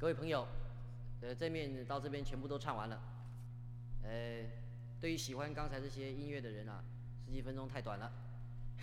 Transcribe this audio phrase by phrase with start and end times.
[0.00, 0.48] 各位朋友，
[1.20, 2.98] 呃，这面到这边全部都唱完了。
[4.02, 4.46] 呃，
[4.98, 6.82] 对于喜欢刚才这些音乐的人啊，
[7.26, 8.10] 十几分钟太短了；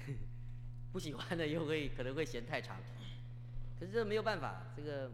[0.93, 2.77] 不喜欢的又会可能会嫌太长。
[3.79, 5.09] 可是这没有办法，这个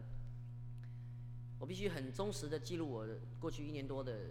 [1.58, 3.08] 我必须很忠实的记录我
[3.40, 4.26] 过去一年多的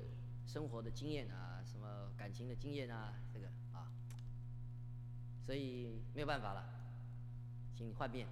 [0.45, 3.89] 生活的经验啊，什么感情的经验啊，这个啊，
[5.43, 6.69] 所以没有办法了，
[7.75, 8.27] 请换面。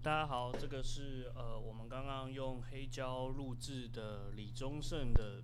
[0.00, 5.42] 大家好，这个是呃，我们刚刚用黑胶录制的李宗盛的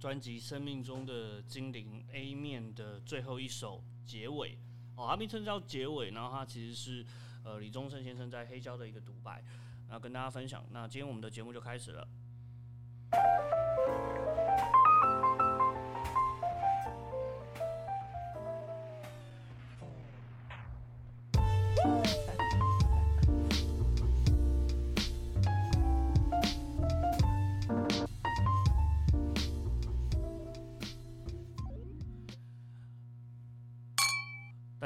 [0.00, 4.58] 专辑《生命中的精灵》A 面的最后一首结尾
[4.96, 7.06] 哦，阿明称叫结尾，然后它其实是
[7.44, 9.44] 呃李宗盛先生在黑胶的一个独白，
[9.86, 10.64] 然后跟大家分享。
[10.70, 12.08] 那今天我们的节目就开始了。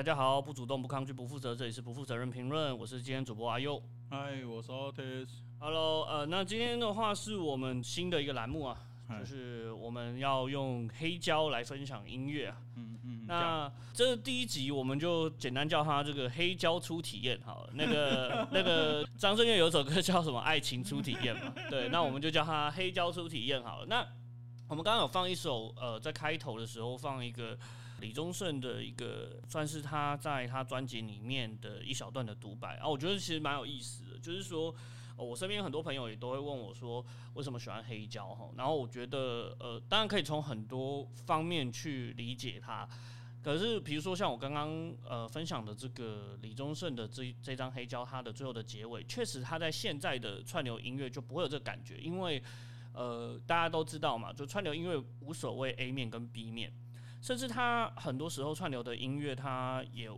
[0.06, 2.78] 家好，不主动、不抗拒、不负责，这里是不负责任评论。
[2.78, 3.82] 我是今天主播阿佑。
[4.08, 5.26] 嗨，我是 Otis。
[5.58, 8.78] Hello，呃，那今天的话是我们新的一个栏目啊，
[9.18, 12.56] 就是我们要用黑胶来分享音乐啊。
[12.76, 17.70] 嗯嗯，那这第一集我们就简单叫它这个黑胶初体验好了。
[17.74, 21.52] 那个 那个张震岳有首歌叫什么《爱情初体验》嘛？
[21.68, 23.86] 对，那我们就叫它黑胶初体验好了。
[23.86, 24.06] 那
[24.68, 27.58] 我们刚刚有放一首呃，在开头的时候放一个
[28.00, 34.74] 李宗盛的一个，算是他在他专辑里面的一小段的独白啊，我觉得其实蛮有意思的，就是说。
[35.18, 37.02] 哦我身边很多朋友也都会问我说，
[37.32, 38.50] 为什么喜欢黑胶哈？
[38.54, 42.86] 然后我觉得，呃，当然可以从很多方面去理解它。
[43.42, 52.42] 可是，比如说像我刚刚呃分享的这个李宗盛的这这张黑胶，它的最后的结尾，确实它在现在的串流音乐就不会有这个感觉，因为
[52.92, 56.70] 呃大家都知道嘛，就串流音乐无所谓 A 面跟 B 面，
[57.20, 60.08] 甚至他很多时候串流的音乐它也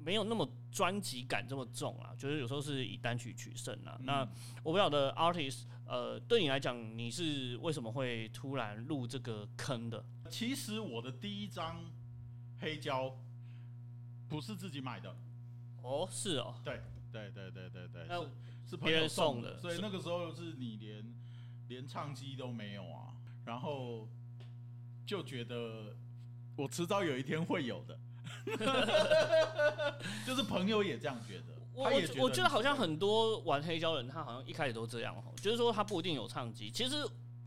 [0.00, 3.98] 没有那么专辑感这么重啊，就是有时候是以单曲取胜啊。
[4.02, 4.26] 那
[4.62, 10.04] 我不晓得 artist 呃对你来讲，你是为什么会突然入这个坑的？
[10.30, 11.84] 其实我的第一张
[12.60, 13.14] 黑胶
[14.28, 15.14] 不是自己买的，
[15.82, 16.82] 哦，是哦，对
[17.12, 18.22] 对对对对对，那
[18.66, 21.14] 是别人送的所以那个时候是你连
[21.68, 23.14] 连唱机都没有啊，
[23.46, 24.08] 然后
[25.06, 25.96] 就觉得
[26.58, 27.96] 我迟早有一天会有的，
[30.26, 36.68] 就是朋友也这样觉得，我也觉我我觉得好像很很多玩黑胶人，他好像一开始都这样哦，就是说他不一定有唱机。
[36.68, 36.96] 其实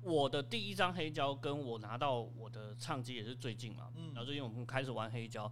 [0.01, 5.51] 我的第一张黑胶跟我拿到我的唱机也是最近嘛，嗯然后最近我们开始玩黑胶，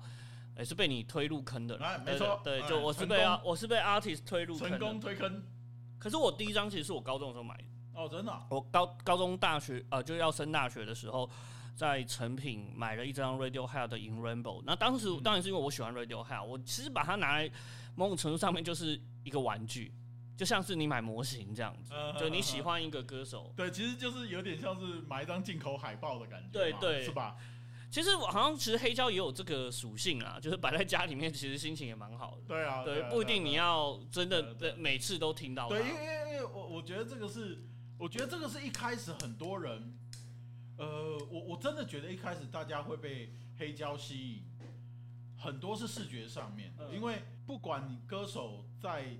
[0.57, 4.99] 也是被你推入坑的没错对，哎就我是被成功啊，我是被 artist 推入坑成功。
[5.01, 5.43] 推坑
[5.99, 11.29] 可是我第一张其实是我高中的时候买的，哦，真的啊、我高高中大学呃就要升大学的时候。
[11.75, 17.49] 在成品买了一张 Radiohead 的《In Rainbow》，那当时嗯当然是因为我喜欢 Radiohead，我其实把它拿来
[17.95, 19.93] 某种程度上面就是一个玩具，
[20.37, 23.53] 就像是你买模型这样子，嗯就你喜欢一个歌手。
[23.55, 27.35] 对，其实就是有点像是买一张进口海报的感觉，对对是吧？
[27.91, 32.41] 其实我好像其实黑胶也有这个属性啊，就是摆在家里面，其实心情也蛮好的。
[32.47, 33.53] 对啊，对，啊不一定你。
[33.53, 35.67] 要真的每次都听到。
[35.67, 35.93] 对，因为
[36.27, 37.63] 因为我我觉得这个是，
[37.97, 39.97] 我觉得这个是一开始很多人，
[40.79, 44.43] 呃，我我真的觉得一开始大家会被黑胶吸引，
[45.37, 49.17] 很多是视觉上面的，嗯因为不管你歌手在，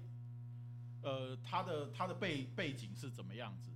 [1.03, 3.71] 呃，他的他的背背景是怎么样子，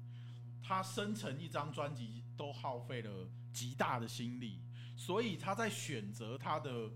[0.62, 4.62] 他生成一张专辑都耗费了极大的心力，
[4.96, 6.90] 所以他在选择他的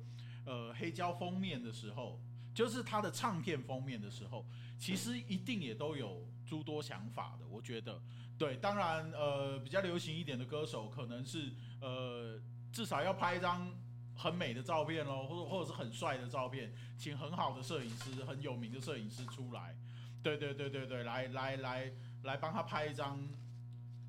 [0.46, 2.22] 呃黑胶封面的时候，
[2.56, 4.46] 就是他的唱片封面的时候，
[4.80, 7.46] 其实一定也都有诸多想法的。
[7.46, 8.02] 我觉得，
[8.38, 12.40] 对，当然呃比较流行一点的歌手，可能是呃
[12.72, 13.72] 至少要拍一张。
[14.20, 19.78] 很美的照片喽，或者或者是很帅的照片，请很好的摄影师、很有名的摄影师出来，
[20.24, 23.20] 对对对对对，来来来来帮他拍一张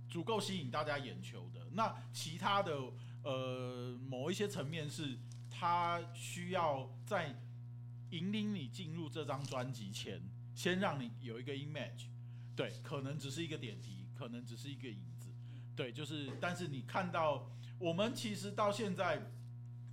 [0.09, 1.61] 足够吸引大家眼球的。
[1.73, 2.75] 那其他的
[3.23, 5.19] 呃某一些层面是，
[5.51, 7.39] 他需要在
[8.09, 10.23] 引领你进入这张专辑前，
[10.55, 12.07] 先让你有一个 image，
[12.57, 15.29] 对，可能只是一个点题，可能只是一个影子，
[15.77, 17.49] 对，就是，但是你看到
[17.79, 19.23] 我们其实到现在，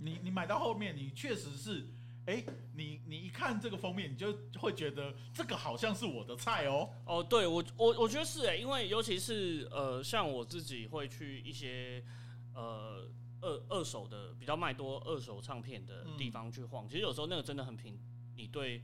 [0.00, 1.86] 你你买到后面，你确实是。
[2.26, 2.44] 哎，
[2.74, 6.90] 你你一看这个封面，你就会觉得这个好像是我的菜哦。
[7.04, 12.04] 哦，对我我我觉得是哎，因为尤其是呃，像我自己会去一些
[12.52, 13.08] 呃
[13.40, 17.96] 二二手的比较卖多二手唱片的地方去晃，其实有时候那个真的很凭
[18.34, 18.82] 你对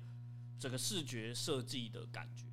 [0.61, 2.47] 整个视觉设计的感觉。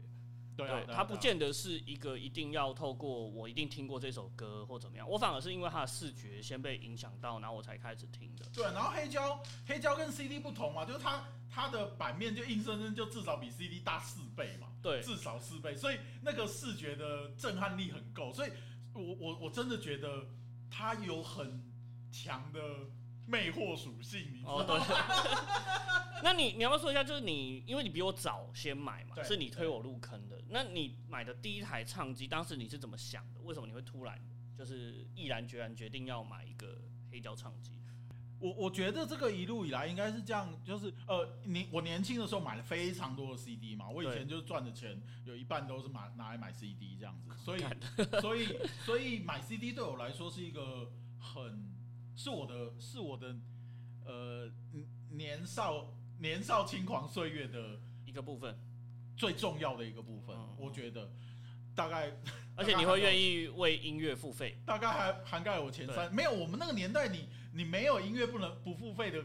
[0.60, 8.46] 对啊，对啊它不见得是一个一定要透过我一定听过这首歌或怎么样，我反而是因为它的视觉先被影响到，然后我才开始听的。
[8.54, 18.52] 对，然后黑胶黑胶跟 CD 不同嘛，就是它它的版面就硬生生就至少比 CD 大四倍嘛，对，至少四倍，所以那个视觉的震撼力很够，所以
[18.94, 20.28] 我我我真的觉得
[20.70, 21.64] 它有很
[22.12, 22.60] 强的
[23.30, 24.86] 魅惑属性，你知道哦，吗？
[24.88, 26.20] 对。
[26.22, 30.42] 那你你要不要说一下，就是你，因为你比我早先买嘛，对是你推我入坑的。
[30.50, 33.40] 那你买的第一台唱机，当时你是怎么想的？
[33.42, 34.20] 为什么你会突然
[34.58, 36.82] 就是毅然决然决定要买一个
[37.12, 37.72] 黑胶唱机？
[38.42, 47.64] 我我觉得这个一路以来应该是这样，就是呃，你我年轻的时候买了非常多的 CD 嘛，我以前就是赚的钱有一半都是买拿来买 CD 这样子，所以
[48.22, 50.90] 所以所以买 CD 对我来说是一个
[51.20, 51.79] 很
[52.20, 53.34] 是我的是我的
[54.06, 54.52] 呃
[55.12, 58.54] 年少年少轻狂岁月的一个部分，
[59.16, 61.10] 最重要的一个部分，嗯我觉得
[61.74, 62.12] 大概
[62.58, 64.58] 而且你会愿意为音乐付费。
[64.66, 69.24] 大概还涵盖我前三，没有我们那个年代你你没有音乐不能不付费的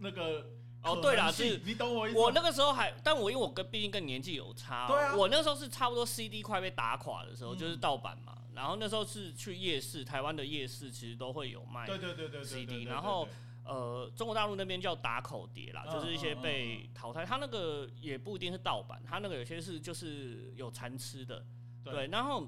[0.00, 0.44] 那个
[0.82, 2.18] 哦对啦可能性是你懂我意思？
[2.18, 8.36] 我那个时候还，但我因为我跟毕竟跟年纪有差、哦，对啊我那时候是差不多 CD 快被打垮的时候，嗯就是盗版嘛。
[8.62, 13.26] 然后那时候是去夜市，台湾的夜市其实都会有卖对对对对对 CD 然后
[13.64, 17.26] 呃，中国大陆那边叫打口碟啦，嗯就是一些被淘汰。
[17.26, 21.44] 它那个也不一定是盗版，它那个有些是就是有残吃的，
[21.82, 22.06] 对对。
[22.06, 22.46] 然后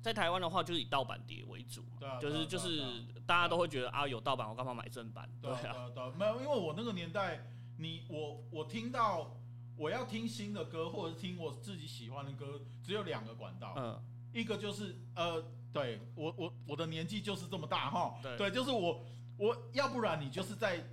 [0.00, 2.82] 在台湾的话，就是以盗版碟为主嘛，就是就是
[3.24, 5.30] 大家都会觉得啊，有盗版我干嘛买正版？
[5.40, 5.88] 对啊
[6.18, 7.46] 没有，因为我那个年代，
[7.78, 9.36] 你我我听到
[9.76, 18.50] 我要听新的歌，或者是听我自己喜欢的歌，只有两个管道，嗯，一个就是呃，对我我我的年纪就是这么大哈，对。
[18.50, 19.04] 就是我
[19.38, 20.84] 我要不然你就是在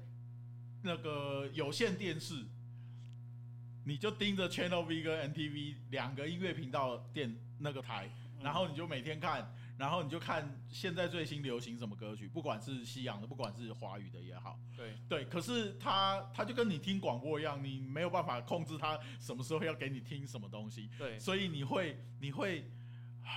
[0.81, 2.45] 那个有线电视，
[3.85, 8.43] 你就盯着 Channel V 跟 NTV 两个音乐频道电那个台，嗯。
[8.43, 15.25] 然后你就每天看，然后你就看现在最新流行什么歌曲，不管是西洋的，不管是华语的也好，对，对。
[15.25, 22.63] 可是它它就跟你听广播一样，你没有办法控制它什么时候要给你听什么东西，对，所以你会你会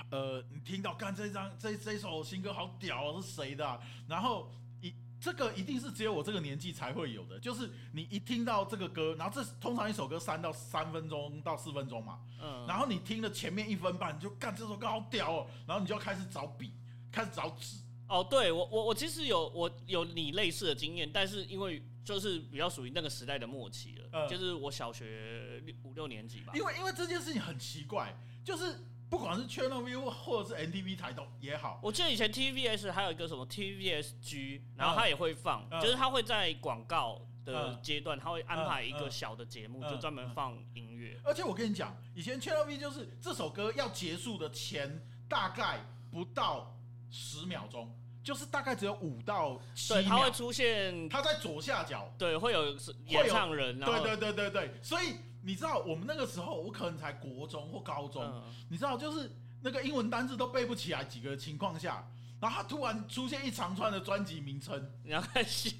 [0.09, 4.51] 呃，你听到干这张这这首新歌好屌、哦，是谁的啊、然后
[4.81, 16.71] 一这个一定是只有我这个年纪才会有的，就是你一听到这个歌，然后这通常一首歌三到三分钟到四分钟嘛，嗯，然后你听了前面一分半，你就干这首歌好屌哦，然后你就要开始找笔，
[17.11, 17.77] 开始找纸，
[18.09, 24.27] 哦，对我我我其实有我有你类似的经验，但是因为就是比较属于那个时代的末期了，嗯。
[24.27, 28.13] 就是我小学六五六年级吧，因为因为这件事情很奇怪，
[28.43, 28.75] 就是
[29.13, 41.15] 不管是 Channel View 或者是 NTV 台都也好，我记得以前 TVS 还有一个什么 TVSG，然后它也会放，嗯就是它会在广告的嗯阶段，它会安排一个小的节目，嗯就专门放音乐。
[41.23, 44.99] 而且我跟你讲，以前 Channel V 就是这首歌要结束的前
[45.29, 46.75] 大概不到
[47.11, 52.11] 十秒钟，就是大概只有五到七对，它会，出现，它在左下角。
[52.17, 52.75] 对，会有
[53.05, 59.29] 演唱人，对对对对对，所以你知道我们那个时候，我可能才国中或高中，嗯你知道就是
[59.61, 62.07] 那个英文单字都背不起来几个情况下，
[62.39, 65.71] 然后他突然出现一长串的专辑名称，你要看写，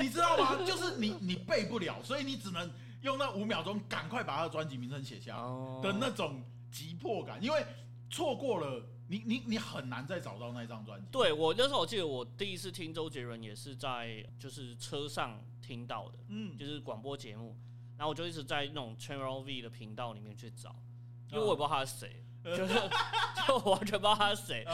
[0.00, 0.56] 你知道吗？
[0.64, 2.70] 就是你你背不了，所以你只能
[3.02, 5.42] 用那五秒钟赶快把他的专辑名称写下来。
[5.42, 7.64] 哦的那种急迫感，因为
[8.10, 11.06] 错过了你你你很难再找到那张专辑。
[11.10, 17.56] 对我那时候我记得我第一次听周杰伦也是在就是车上听到的，嗯，就是广播节目，
[18.00, 20.74] 然后我就一直在那种 Channel V 的频道里面去找，
[21.30, 22.72] 因为我也不知道他是谁，就是
[23.46, 24.66] 就我完全不知道他是谁，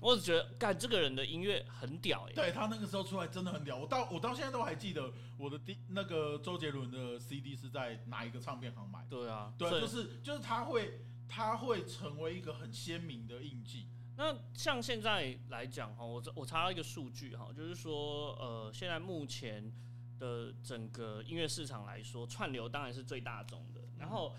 [0.00, 9.06] 我只觉得干这个人的音乐很屌哎、对他那个时候出来真的很屌，我到我到现在都还记得我的第那个周杰伦的 CD 是在哪一个唱片行买的。
[9.08, 13.88] 对啊，对，所以就是就是他会他会成为一个很鲜明的印记。
[14.18, 19.72] 那像现在来讲哈，我我查到一个数据哈，就是说呃，现在目前
[20.18, 24.34] 的整个音乐市场来说，串流当然是最大众的，然后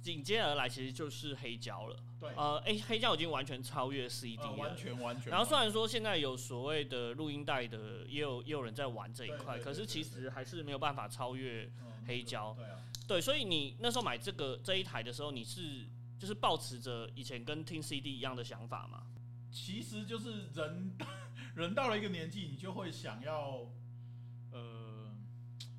[0.00, 1.96] 紧接而来其实就是黑胶了。
[2.18, 4.48] 对，呃，诶，黑胶已经完全超越 CD 了。
[4.48, 5.30] 呃完全完全。
[5.30, 11.64] 然后虽然说现在有所谓的录音带的，也有也有人在玩这一块，可是其实还是没有办法超越。
[11.80, 12.78] 嗯黑胶对啊，
[13.08, 15.84] 对，所以你那时候买这个这一台的时候，你是
[16.16, 19.02] 就是抱持着以前跟听 CD 一样的想法吗？
[19.50, 20.96] 其实就是人
[21.56, 23.68] 人到了一个年纪，你就会想要呃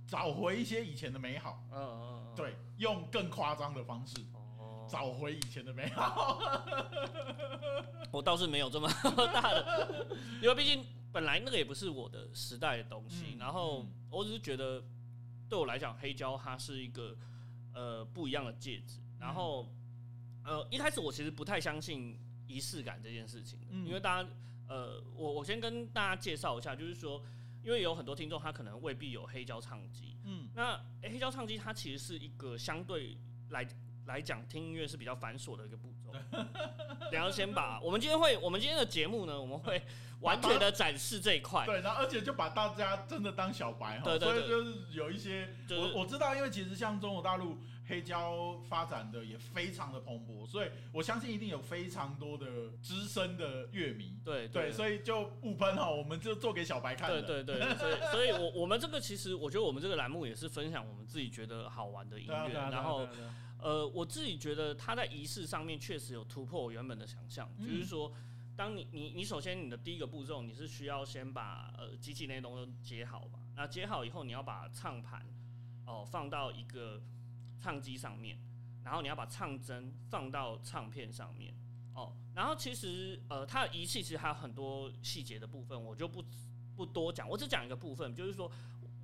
[0.08, 1.64] 找回一些以前的美好。
[1.72, 2.36] 嗯嗯嗯。
[2.36, 4.16] 对，用更夸张的方式
[4.58, 6.40] 哦，找回以前的美好。
[8.12, 8.90] 我倒是没有这么
[9.34, 10.08] 大的，
[10.42, 14.82] 因为毕竟本来那个也不是我的时代的东西，嗯然后嗯我只是觉得
[15.50, 17.16] 对我来讲，黑胶它是一个
[17.74, 19.68] 呃不一样的戒指，然后。
[20.50, 24.30] 呃，一开始我其实不太相信仪式感这件事情，嗯因为大家
[24.70, 27.22] 呃，我我先跟大家介绍一下，就是说，
[27.68, 33.18] 因为有很多听众他可能未必有黑胶唱机，嗯那、诶黑胶唱机它其实是一个相对
[33.50, 33.68] 来
[34.06, 36.14] 来讲听音乐是比较繁琐的一个步骤。
[36.32, 39.84] 等一下先把我们今天会，我们今天的节目呢，我们会
[40.22, 41.66] 完全的展示这一块。
[41.66, 47.58] 对，然后而且就把大家真的当小白哈，对对对所以就是有一些，就是我我知道，因为其实像中国大陆
[47.88, 52.46] 黑胶发展的也非常的蓬勃，所以我相信一定有非常多的
[52.82, 63.08] 资深的乐迷，对对，所以就不喷哈，我们就做给小白看，对对对，所以所以我我们这个其实我觉得我们这个栏目也是分享我们自己觉得好玩的音乐，然后
[63.60, 67.66] 呃，我自己觉得它在仪式上面确实有突破我原本的想象，嗯。
[67.68, 68.14] 就是说，
[68.56, 75.26] 当你你你首先你的第一个步骤，你是需要先把呃机器内容都接好吧，那接好以后，你要把唱盘
[75.86, 77.02] 哦放到一个
[77.60, 78.38] 唱机上面，
[78.84, 81.54] 然后你要把唱针放到唱片上面
[81.94, 86.24] 哦，然后其实呃它的仪器其实还有很多细节的部分，我就不
[86.76, 88.52] 不多讲，我只讲一个部分，就是说。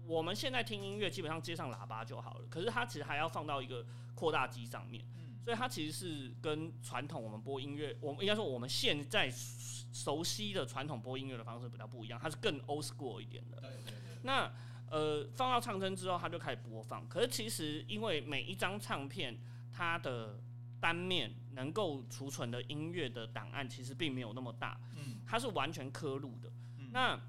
[0.06, 13.62] 我们现在听音乐基本上接上喇叭就好了，可是它其实还要放到一个扩大机上面，嗯所以它其实是跟传统我们播音乐，我们应该说我们现在熟悉的传统播音乐的方式比较不一样，它是更 old school 一点的。
[13.62, 14.52] 对对对那
[14.90, 17.08] 呃放到唱针之后，它就开始播放。
[17.08, 19.38] 可是其实因为每一张唱片
[19.72, 20.40] 它的
[20.80, 26.50] 单面能够储存的音乐的档案其实并没有那么大，嗯它是完全刻录的。
[26.78, 27.20] 嗯那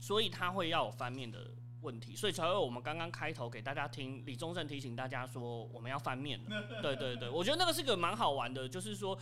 [0.00, 1.50] 所以它会要有翻面的
[1.80, 6.62] 问题，所以才会我们刚刚开头给大家听李宗盛提醒大家说我们要翻面了。
[6.82, 9.18] 对对对，我觉得那个是个蛮好玩的，就是说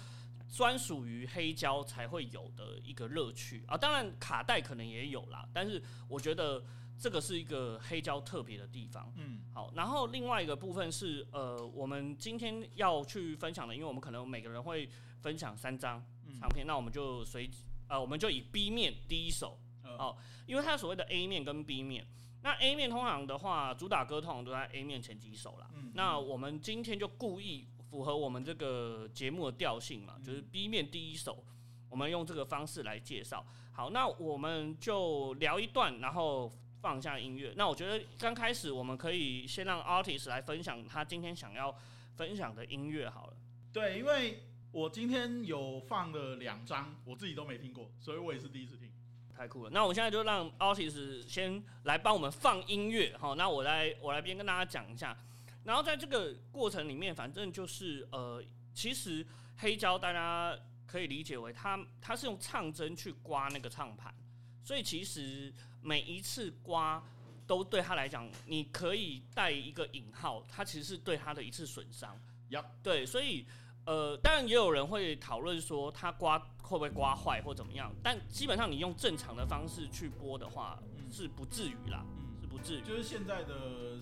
[0.49, 3.77] 专属于黑胶才会有的一个乐趣啊。
[3.77, 6.65] 当然卡带可能也有啦，但是我觉得
[6.99, 9.13] 这个是一个黑胶特别的地方。
[9.17, 14.89] 嗯好，然后另外一个部分是呃，我们今天要去分享的，因为我们可能每个人会
[15.21, 17.51] 分享三张嗯唱片，那我们就随
[17.89, 19.59] 呃，我们就以 B 面第一首。
[19.83, 22.07] 呃哦因为它所谓的 A 面跟 B 面。
[22.43, 25.71] 那 A 面通常的话，主打歌通常都在 A 面前几首啦。
[25.75, 31.45] 嗯那我们今天就故意符合我们这个节目的调性嘛，就是 B 面第一首，
[31.89, 33.47] 我们用这个方式来介绍。
[33.73, 36.53] 好，那我们就聊一段，然后
[36.85, 37.55] 放一下音乐。
[37.57, 41.75] 那我觉得刚开始我们可以先让 artist 来分享他今天想要
[42.15, 43.37] 分享的音乐好了。
[43.73, 48.91] 对，因为我今天有放了两张，我自己都没听过，所以我也是第一次听。
[49.35, 49.71] 太酷了！
[49.71, 55.17] 那我现在就让 artist 先来帮我们放音乐，好，那我来我来边跟大家讲一下。
[55.65, 59.27] 然后在这个过程里面，反正就是呃，其实
[59.57, 60.55] 黑胶大家
[60.87, 64.15] 可以理解为它它是用唱针去刮那个唱盘，
[64.63, 65.51] 所以其实
[65.85, 67.01] 每一次刮
[67.47, 72.19] 都对他来讲，你可以带一个引号，它其实是对他的一次损伤。
[72.51, 73.47] Yup 对，所以
[73.87, 81.13] 呃，当然也有人会讨论说他刮会不会刮坏或怎么样，但基本上你用正常的方式去播的话，嗯。
[81.13, 82.83] 是不至于啦，嗯，是不至于。
[82.83, 84.01] 就是现在的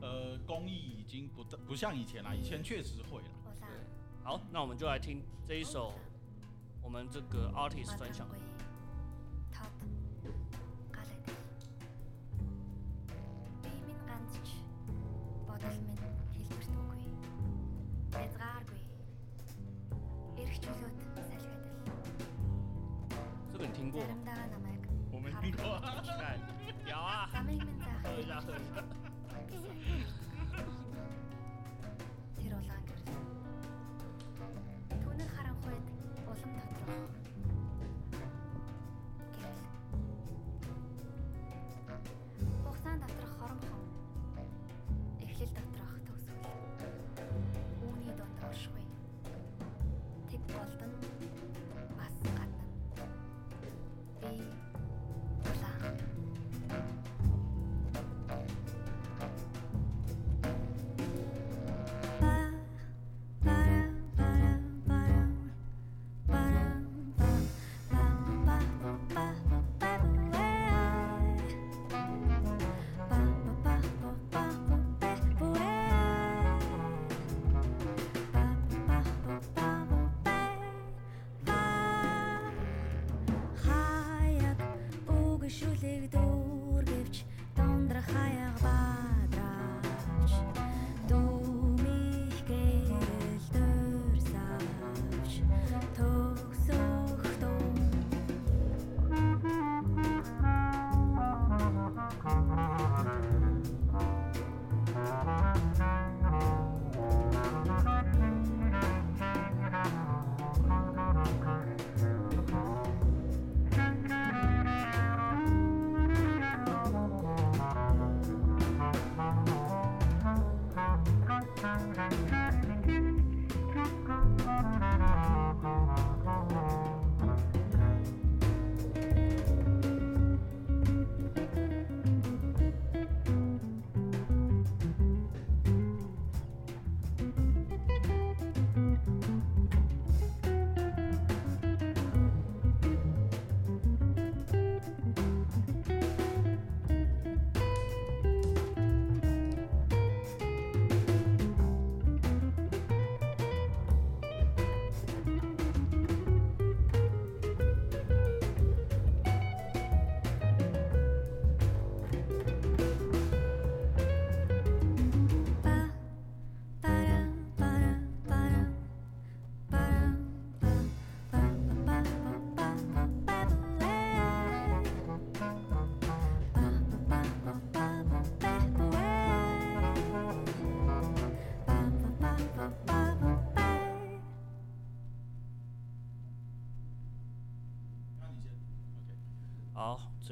[0.00, 3.28] 呃工艺已经不不像以前啦，以前确实会啦。
[3.60, 3.68] 对，
[4.22, 5.92] 好，那我们就来听这一首
[6.82, 8.26] 我们这个 artist 分享
[15.64, 15.96] шалтгаал минь
[16.34, 17.02] хэлбэрт үгүй.
[18.12, 18.80] Бязгааргүй.
[20.40, 21.64] Ирэх чөлөөт салхидал.
[23.52, 24.02] Зөвхөн тэнгүү.
[24.04, 24.82] Заримдаа намайг.
[25.14, 25.56] Өмнө нь.
[26.96, 27.24] Яа.
[27.32, 28.04] Намайг минь заах.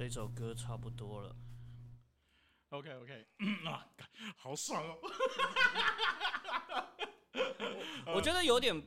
[0.09, 1.35] 这首歌差不多了。
[2.71, 3.27] OK OK，
[3.67, 3.87] 啊，
[4.37, 4.99] 好爽哦！
[8.15, 8.83] 我觉得有点，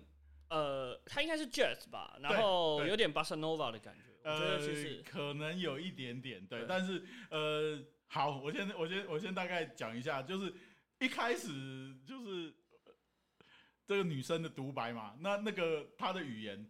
[0.50, 4.04] 呃，它应该是 jazz 吧，然后有点 bossa nova 的感觉。
[4.24, 10.52] 我觉得其实呃、可能有一点点对，对但是呃，好，我先我先我先大概讲一下，就是
[11.00, 12.52] 一开始就是
[12.86, 12.94] 呃
[13.86, 16.68] 这个女生的独白嘛，那那个她的语言，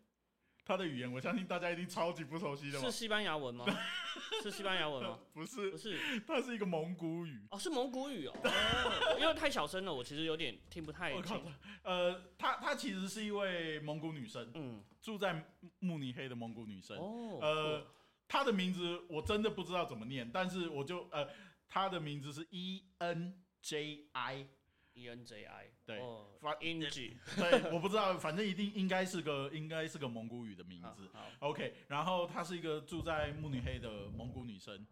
[0.65, 3.63] 她的语言，我相信大家一定超级不熟悉的嘛是，西班牙文吗？
[4.41, 5.19] 是西班牙文吗？
[5.31, 7.45] 不是不，是，它是一个蒙古语。
[7.51, 8.33] 哦，是蒙古语哦。
[8.43, 11.39] 哦因为太小声了，我其实有点听不太清。
[11.83, 16.97] 呃，她她其实是一位蒙古女生，嗯，住在慕尼黑的蒙古女生。
[16.97, 17.87] 哦，呃，
[18.27, 21.29] 她的名字我真的不知道怎么念，但是我就呃，
[21.69, 24.47] 她的名字是 E N J I，
[24.95, 31.07] E N J I，对哦发 i n g 对，我不知道，反正一定应该是个应该是个蒙古语的名字。
[31.13, 34.85] 好，OK，然后她是一个住在慕尼黑的蒙古女生，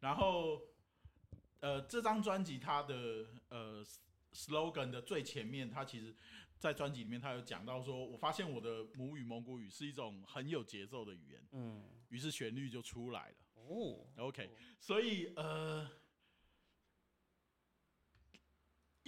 [0.00, 0.62] 然后
[1.60, 3.84] 呃，这张专辑它的呃
[4.32, 6.14] slogan 的最前面，它其实。
[6.60, 13.36] 在专辑里面，她有讲到说，我发现我的母语蒙古语是一种很有节奏的语言，嗯，于是旋律就出来了。
[13.54, 15.88] 哦，OK，所以呃，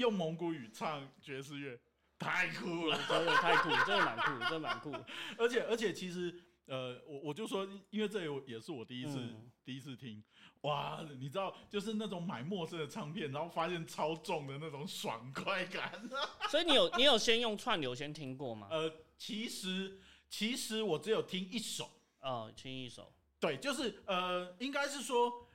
[0.01, 1.79] 用蒙古语唱爵士乐
[2.19, 4.93] 太酷了， 真的太酷，真的蛮酷，真的蛮酷。
[5.39, 6.35] 而且而且其实
[6.67, 10.21] 呃，我我就说，因为这有也是我第一次、嗯第一次听，
[10.63, 15.93] 哇，你知道，就是那种买陌生的唱片，然后发现超重的那种爽快感。
[16.51, 18.67] 所以你有你有先用串流先听过吗？
[18.69, 21.89] 呃，其实其实我只有听一首，
[22.21, 23.13] 哦，听一首。
[23.39, 25.47] 对，就是呃，应该是说，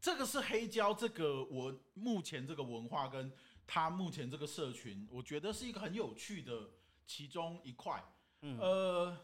[0.00, 3.32] 这个是黑胶，这个我目前这个文化跟
[3.72, 6.68] 他目前这个社群，我觉得是一个很有趣的
[7.06, 8.02] 其中一块。
[8.40, 8.58] 嗯。
[8.58, 9.16] 呃，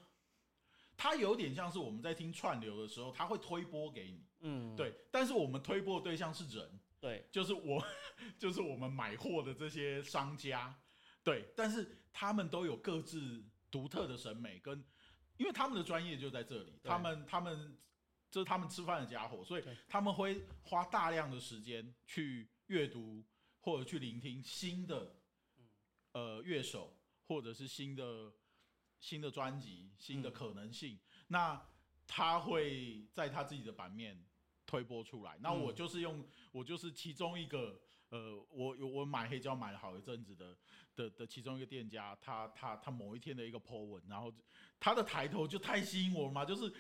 [0.97, 7.85] 它有点像是我们在听串流的时候，它会推播给你，嗯，对，但是我们推播的对象是人，对，就是我，
[8.39, 10.73] 就是我们买货的这些商家，
[11.25, 14.79] 对，但是他们都有各自独特的审美跟，
[15.39, 17.77] 因为他们的专业就在这里，他们他们
[18.31, 23.25] 这是他们吃饭的家伙，所以他们会花大量的时间去阅读
[23.67, 25.13] 或者去聆听新的
[26.13, 28.33] 呃乐手或者是新的
[29.01, 30.33] 新的专辑、新的嗯。
[30.33, 31.61] 可能性，那
[32.07, 34.25] 他会在他自己的版面
[34.65, 35.37] 推播出来。
[35.41, 35.75] 那我嗯。
[35.75, 37.77] 就是用我就是其中一个
[38.11, 40.57] 呃，我我买黑胶买了好一阵子的
[40.95, 44.33] 的的其中一个店家，他他他某一天的一个 po 文，然后
[44.79, 46.73] 他的抬头就太吸引我了嘛，就是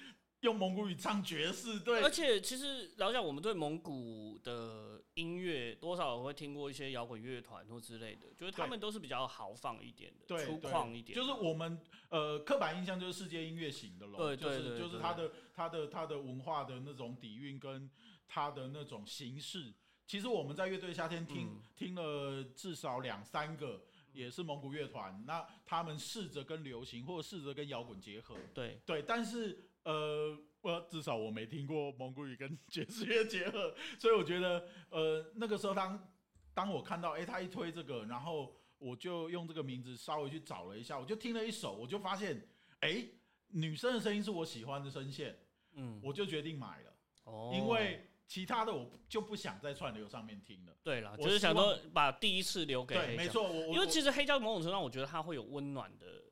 [0.46, 2.00] 用蒙古语唱爵士，对。
[2.02, 11.76] 而，且其实老实讲，我们对蒙古的音乐多少会听过一些摇滚乐团或之类的，就是他对们都是比较豪放一点的，粗犷一点，就是我们
[12.10, 17.90] 呃刻板印象就是世界音乐型的咯，对就是对对对就是他的他的他的文化的那种底蕴跟
[18.28, 19.74] 他的那种形式。
[20.06, 21.62] 其实我们在乐队夏天听、嗯。
[21.74, 23.82] 听了至少两三个，
[24.12, 36.12] 也是蒙古乐团，那他们试着跟流行或者试着跟摇滚结合，对，对，但是呃，我至少我没听过蒙古语跟爵士乐结合，所以我觉得呃那个时候当
[36.52, 42.48] 当我看到哎、诶他一推这个，然后我就用这个名字稍微去找了一下，我就听了一首，我就发现
[42.80, 43.14] 哎、诶
[43.50, 45.38] 女生的声音是我喜欢的声线，
[45.74, 50.76] 嗯，我就决定买了，哦，因为其他的我就不想在串流上面听了。
[50.82, 56.24] 对了，我就是想说把第一次留给对，没错，我我因为其实黑胶某种程度上，我觉得它会有温暖的，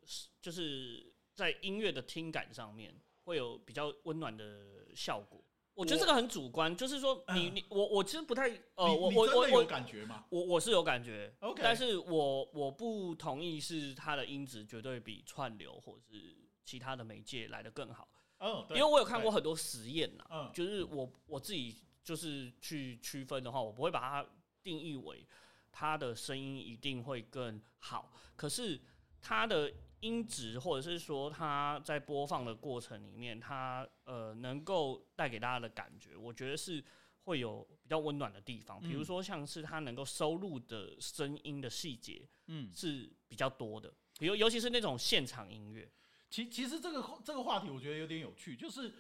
[0.43, 2.93] 就是在音乐的听感上面
[3.25, 5.43] 会有比较温暖的效果。
[5.75, 10.25] 我觉得这个很主观，就是说你你我我其实不太呃，我我我我感觉吗？
[10.29, 18.09] 我我是有感觉 OK 但是我我不同意是它的音质绝对比串流或者是其他的媒介来的更好，
[18.39, 24.25] 嗯，对因为我有看过很多实验呐，嗯就是我我自己就是去区分的话，我不会把它
[24.63, 25.27] 定义为
[25.73, 28.81] 它的声音一定会更好，可是
[29.21, 29.73] 它的
[30.05, 36.85] 音质或者是说它在播放的过程里面，它呃能够带给大家的感觉，我觉得是
[37.23, 39.05] 会有比较温暖的地方，比如嗯。
[39.05, 45.91] 说像是它能够收录的声音的细节嗯，是比较多的，比如尤其是那种现场音乐，
[46.29, 48.93] 其其实这个这个话题我觉得有点有趣，就是，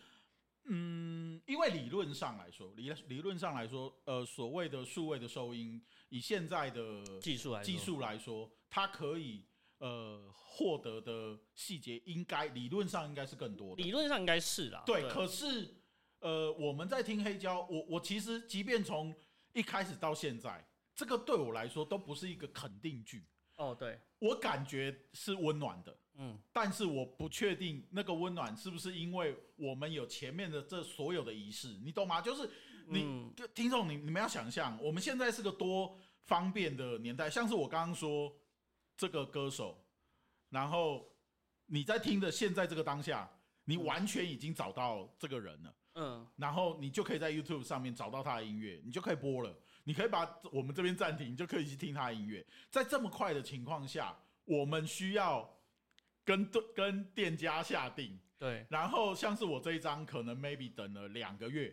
[0.64, 9.44] 嗯，因为理论上来说，理理论上来说，呃，所谓的数位的收音，以现在的技术来技术来说，它可以
[9.78, 13.82] 呃获得的细节，应该理论上应该是更多的。
[13.82, 15.74] 理论上应该是啦，对，可是
[16.20, 19.14] 呃，我们在听黑胶，我我其实即便从
[19.52, 23.26] 一开始到现在，这个对我来说都不是一个肯定句。
[23.56, 32.20] 哦，对，我感觉是温暖的，嗯，但是我不确定那个温暖是不是因为我们有前面的这所有的仪式，你懂吗？
[32.20, 32.50] 就是
[32.88, 38.34] 你、听众，你你们要想象，我们现在是个多方便的年代，像是我刚刚说
[38.96, 39.84] 这个歌手，
[40.50, 41.06] 然后
[41.66, 43.30] 你在听的现在这个当下，
[43.64, 45.74] 你完全已经找到这个人了。
[45.96, 49.56] 嗯，然后你就可以在 YouTube 上面找到他的音乐，你就可以播了。
[49.84, 52.44] 你可以把我们这边暂停，你就可以去听他的音乐。
[52.70, 55.48] 在这么快的情况下，我们需要
[56.24, 61.72] 跟对跟店家下定，对，然后像是我这一张，可能 maybe 等了两个月。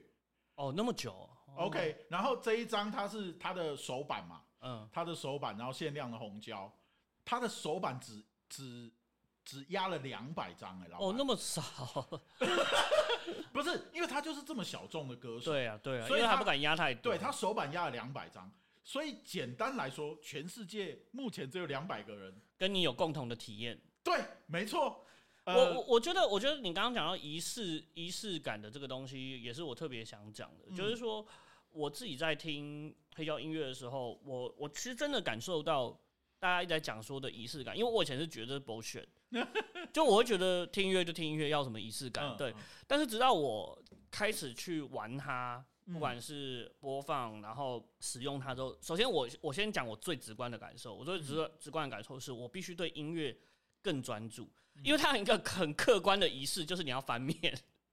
[0.56, 6.72] 哦，那么久哦、OK，然后这一张它是它的首版嘛，嗯，它的首版，然后限量的红胶，
[7.26, 8.92] 它的手版只只
[9.44, 11.08] 只压了两百张哎，老板。
[11.08, 11.62] 哦，那么少，
[13.52, 18.52] 不是因为他就是这么小众的歌手，对啊，对啊，所以他不敢压太多，对他手板压了两百张，
[18.84, 22.42] 所以简单来说，全世界目前只有两百个人。
[22.58, 23.80] 跟你有共同的体验。
[24.04, 25.04] 对，没错。
[25.44, 30.76] 呃、我我我觉得，我觉得你刚刚讲到仪式仪式感的这个东西，也是我特别想讲的，嗯。
[30.76, 31.26] 就是说
[31.72, 36.00] 我自己在听黑胶音乐的时候，我我其实真的感受到
[36.42, 39.06] 大家一直在讲说的仪式感，因为我以前是觉得是 bullshit，
[39.94, 42.26] 就我会觉得听音乐就听音乐，要什么仪式感？
[42.26, 42.52] 嗯对，
[42.88, 45.94] 但是直到我开始去玩它，嗯。
[45.94, 51.52] 不管是播放，然后使用它之后，首先我我先讲我最直观的感受，我最直嗯。
[51.60, 53.38] 直观的感受是我必须对音乐
[53.84, 54.82] 更专注，嗯。
[54.84, 57.38] 因为它有一个很客观的仪式，就是你要翻面。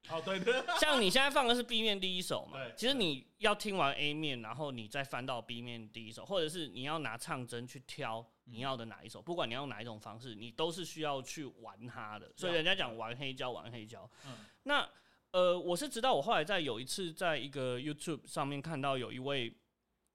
[0.09, 0.41] 哦，对。
[0.41, 12.33] 对， 像你现在放的是 B 面第一首嘛对，其实你要听完 A 面，然后你再翻到 B 面第一首，或者是你要拿唱针去挑你要的哪一首，不管你要用哪一种方式，你都是需要去玩它的。
[12.37, 14.09] 所以人家讲玩黑胶，玩黑胶。
[14.27, 14.33] 嗯
[14.65, 14.89] 那
[15.31, 19.55] 呃，我是直到我后来在有一次在一个 YouTube 上面看到有一位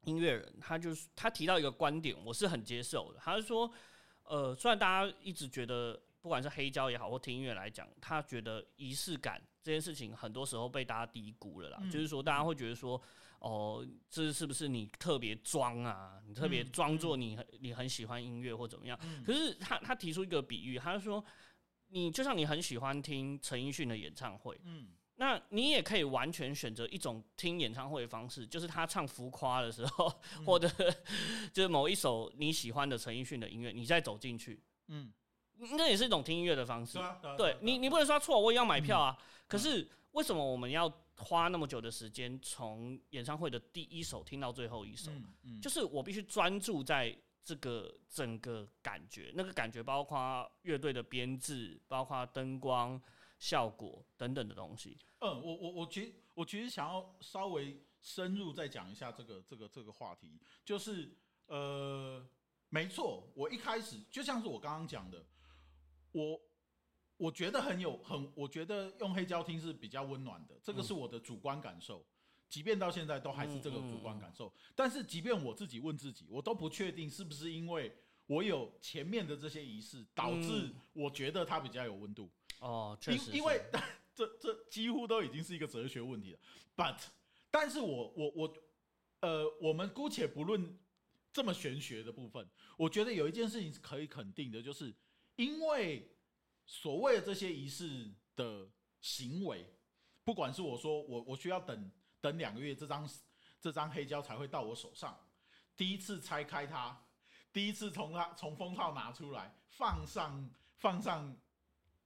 [0.06, 3.20] 音乐人，他就是他提到一个观点，我是很接受的。
[3.20, 3.72] 他是说，
[4.24, 11.78] 呃，虽然大家一直觉得不管是黑胶也好，或听音乐来讲，他觉得仪式感这件事情很多时候被大家低估了啦。
[11.82, 13.00] 嗯就是说，大家会觉得说，
[13.44, 16.14] 哦，这是不是你特别装啊？
[16.26, 18.98] 你特别嗯装作你很你很喜欢音乐或怎么样？
[19.04, 21.22] 嗯可是他他提出一个比喻，他说，
[21.90, 30.70] 你就像你很喜欢听陈奕迅的演唱会，嗯那你也可以完全选择一种听演唱会的方式，就是他唱浮夸的时候，嗯或者
[31.52, 35.12] 就是某一首你喜欢的陈奕迅的音乐，你再走进去，嗯，
[35.78, 36.98] 那也是一种听音乐的方式
[37.38, 37.58] 对。
[37.62, 39.18] 你，你不能说错，我也要买票啊。
[39.20, 45.12] 嗯可是为什么我们要花那么久的时间，从演唱会的第一首听到最后一首？
[45.12, 53.02] 嗯嗯，就是我必须专注在这个整个感觉，那个感觉包括乐队的编制，包括灯光
[53.38, 54.98] 效果等等的东西。
[55.20, 61.16] 嗯，我我我其实我其实想要稍微深入再讲一下这个这个这个话题，就是
[61.48, 62.24] 呃，
[62.70, 65.26] 没错，我一开始就像是我刚刚讲的，
[66.12, 66.40] 我
[67.24, 72.06] 我觉得很有很，我觉得用黑胶听是比较温暖的，这个是我的主观感受。
[72.50, 82.30] 即便到现在都还是这个主观感受，但是即便我自己问自己，我都不确定是不是因为我有前面的这些仪式，导致嗯我觉得它比较有温度。
[82.60, 83.62] 哦，确实，因因为
[84.14, 86.40] 这这几乎都已经是一个哲学问题了。
[86.76, 87.02] But，
[87.50, 88.54] 但是我我我，
[89.22, 90.78] 呃，我们姑且不论
[91.32, 92.46] 这么玄学的部分，
[92.78, 94.94] 我觉得有一件事情是可以肯定的，就是
[95.38, 96.13] 因为
[96.66, 98.68] 所谓的这些仪式的
[99.02, 99.66] 行为，
[100.24, 103.10] 不管是我说我我需要等等两个月，这张
[103.60, 105.18] 这张黑胶才会到我手上，
[105.76, 107.06] 第一次拆开它，
[107.52, 111.36] 第一次从它从封套拿出来，放上放上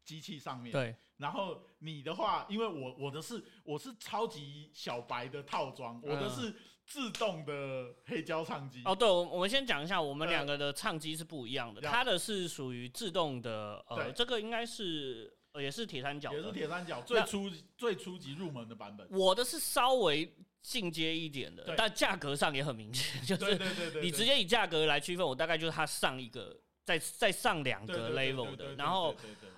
[0.04, 6.56] 机器上面，对，然后你的话，因为我我的是我是超级小白的套装，我的嗯是
[6.88, 8.82] 自动的黑胶唱机。
[8.86, 19.06] 哦，对，我我们先讲一下，我们呃两个的唱机是不一样的，它的是属于自动的，呃，这个应该是、呃、也是铁三角也是，铁三角最初最初级入门的版本。
[19.12, 29.13] 我的是稍微进阶一点的，但价格上也很明显，就是对对对，你直接以价格来区分，我大概就是它上一个，再再上两个 level 的，然后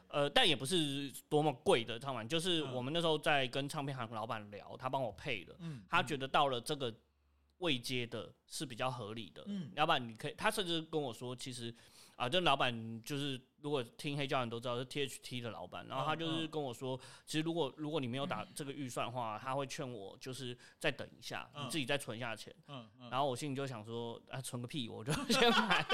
[0.07, 2.73] 呃，但也不是多么贵的唱片，就是嗯。
[2.73, 6.91] 我们那时候在跟唱片行老板聊，他帮我配的，嗯，他觉得到了这个
[7.59, 9.71] 位阶的是比较合理的，嗯。
[9.75, 11.73] 要不然你可以，他甚至跟我说，其实
[12.15, 21.65] 啊，这老板就是如果听黑教人都知道是 THT 的老板，然后他就是跟我说，其实如果如果你没有打这个预算的话，他会劝我就是再等一下，嗯。
[21.65, 22.53] 你自己再存下钱。
[22.67, 25.85] 嗯嗯，然后我心里就想说，啊，存个屁，我就先买。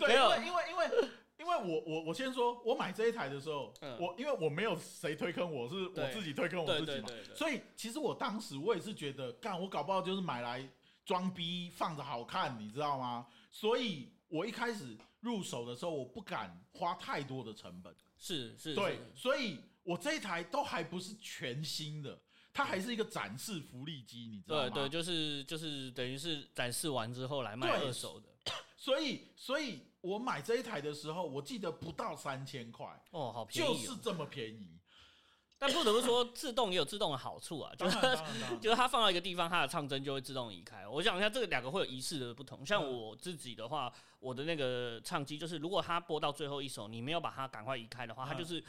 [0.00, 1.08] 对，没有因为因为因为
[1.42, 10.66] 因为我我我先说，我买这一台的时候，嗯我因为我没有谁推坑我，是我对自己推坑我自己嘛，对对对，所以其实我当时我也是觉得，干我搞不好就是买来
[11.04, 13.26] 装逼放着好看，你知道吗？
[13.50, 22.16] 所以我一开始入手的时候，我不敢花太多的成本，是是，对是，所以我这一台都还不是全新的，
[22.52, 24.70] 它还是一个展示福利机，你知道吗？
[24.70, 28.28] 对对，就是就是等于是展示完之后来卖对二手的。
[28.76, 33.72] 所以所以我买这一台的时候，我记得不到三千块，哦，好便宜、哦。
[33.74, 34.78] 就是这么便宜。
[35.58, 37.96] 但不得不说，自动也有自动的好处啊， 就是
[38.60, 40.88] 就是它放到一个地方，它的唱针就会自动移开。
[40.88, 42.66] 我想一下这个两个会有仪式的不同。
[42.66, 48.64] 像嗯我自己的话，我的那个唱机就是，如果它播到最后一首，你没有把它赶快移开的话，它嗯就是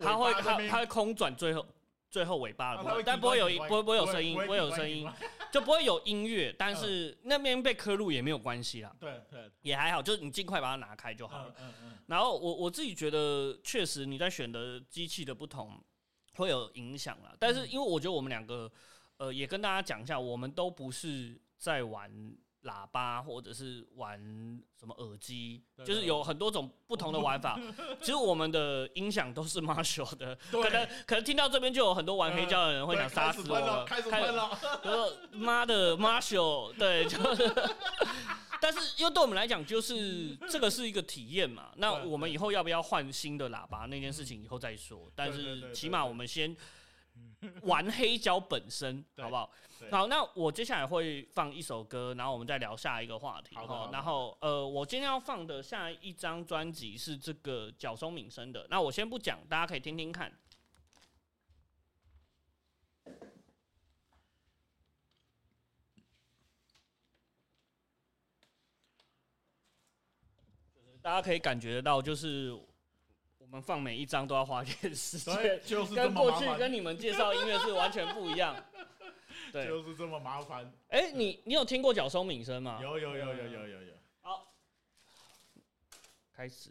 [0.00, 1.64] 它会它它会空转最后
[2.12, 5.10] 最后尾巴的部分，啊但不会有顶关不会不会有声音，不会有声音
[5.50, 11.54] 就不会有音乐，但是那边被刻录也没有关系啦，对对，也还好，就是你尽快把它拿开就好了。
[11.58, 11.68] 嗯。
[11.68, 15.82] 嗯嗯，然后我我自己觉得，确实你在选的机器的不同
[16.34, 17.34] 会有影响啦。
[17.38, 17.54] 但嗯。
[17.54, 18.70] 是因为我觉得我们两个，
[19.16, 22.10] 呃，也跟大家讲一下，我们都不是在玩
[22.64, 24.18] 喇叭或者是玩
[24.78, 27.58] 什么耳机，就是有很多种不同的玩法。
[28.00, 34.58] 其实我们的音响都是 Marshall 的，可能可能听到这边就有很多玩黑胶的人会想杀死我开始开始喷了。
[34.82, 37.52] 就说妈的 Marshall，对，就是。
[38.62, 41.72] 但是，因为对我们来讲，就是这个是一个体验嘛。
[41.78, 45.10] 那我们以后要不要换新的喇叭那件事情，以后再说。
[45.16, 46.56] 但是起码我们先
[47.62, 49.50] 玩黑胶本身，好不好？
[49.90, 53.56] 好，那我接下来会放一首歌，然后我们再聊下一个话题。
[53.56, 58.66] 好好然后呃，我今天要放的下一张专辑是这个角松敏生的。
[58.70, 60.32] 那我先不讲，大家可以听听看。
[71.02, 72.71] 大家可以感觉得到，就是我
[73.52, 78.56] 们放每一张都要花点时，间，就是跟过去跟你们介绍音乐是完全不一样。
[79.52, 80.72] 对，就是这么麻烦。
[80.88, 82.78] 哎、你你有听过角松敏生吗？
[82.80, 84.54] 有有有有有有有，好，
[86.32, 86.70] 开始。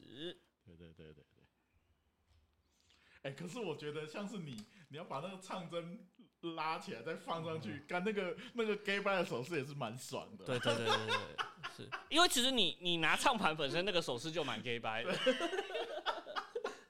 [0.66, 1.26] 对对对对对。
[3.22, 6.08] 哎，可是我觉得像是你，你要把那个唱针
[6.56, 10.46] 拉起来再放上去，干那个那个 gay 拜的手势也是蛮爽的。
[10.46, 10.96] 对对对对
[11.78, 15.14] 是因为其实你你拿唱盘本身那个手势就蛮 gay 掰的，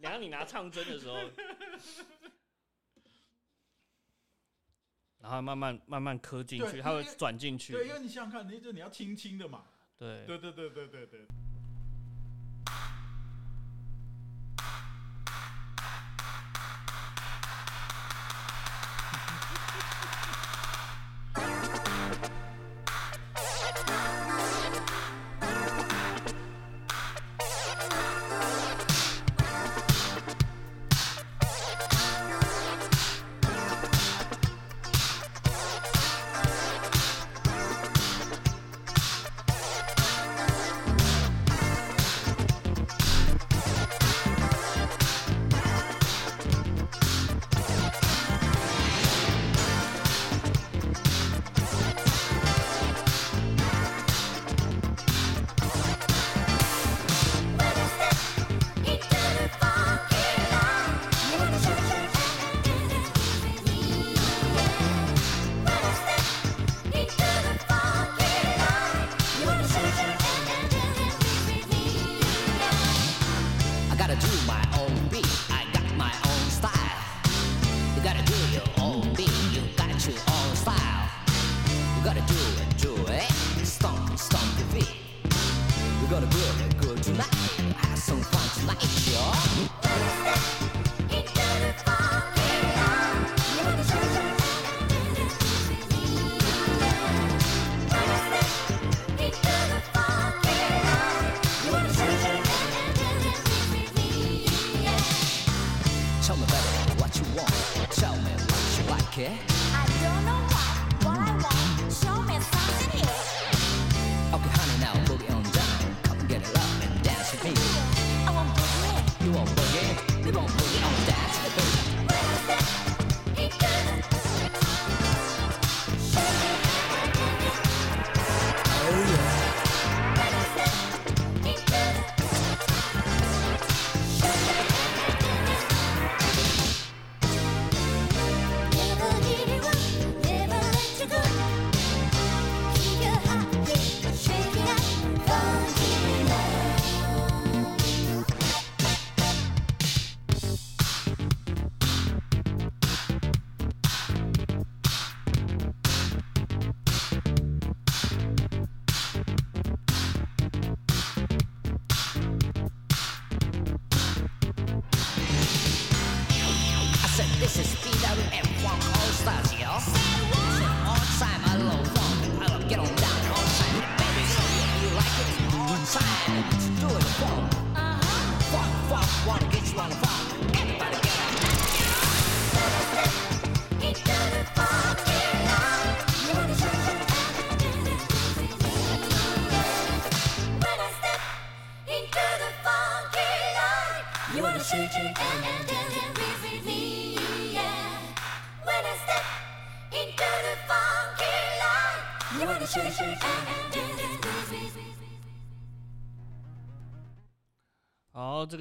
[0.02, 1.16] 然后你拿唱针的时候，
[5.22, 7.74] 然后慢慢慢慢磕进去，对它会转进去。
[7.74, 9.66] 对，因为你想想看，你就你要轻轻的嘛。
[9.98, 11.28] 对对对对对对对。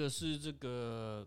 [0.00, 1.26] 个是这个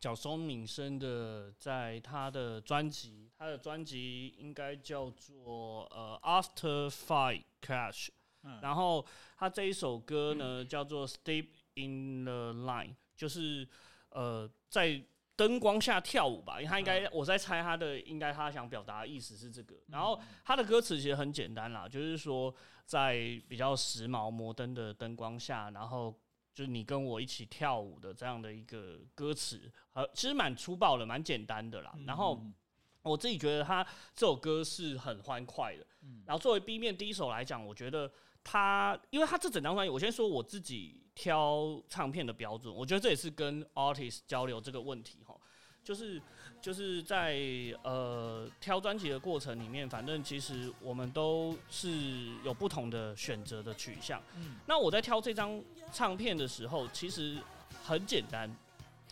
[0.00, 8.08] 角松敏生的，在他的专辑，他的专辑应该叫做呃 After Fight Crash，、
[8.44, 8.60] 嗯。
[8.62, 9.04] 然后
[9.36, 13.66] 他这一首歌呢叫做 Step in the Line，就是
[14.10, 15.02] 呃在
[15.34, 22.54] 灯光下跳舞吧，因为他应该、我在猜他的应该他想表达的意思是这个，然后他的歌词其实很简单啦，就是说
[22.86, 23.14] 在
[23.48, 26.14] 比较时髦摩登的灯光下，然后
[26.56, 31.94] 就是你跟我一起跳舞的这样的一个歌词，呃，其实蛮粗暴的，蛮简单的啦。
[32.06, 32.54] 然后嗯
[33.02, 35.86] 我自己觉得他这首歌是很欢快的。
[36.24, 38.10] 然后作为 B 面第一首来讲，我觉得
[38.42, 45.38] 他，因为他这整张专辑，我先说我自己挑唱片的标准，我觉得这也是跟 artist 交流这个问题哈，
[45.84, 46.20] 就是
[46.60, 47.38] 就是在
[47.82, 54.20] 呃挑专辑的过程里面，反正其实我们都是有不同的选择的取向。
[54.36, 57.38] 嗯那我在挑这张唱片的时候，其实
[57.84, 58.50] 很简单。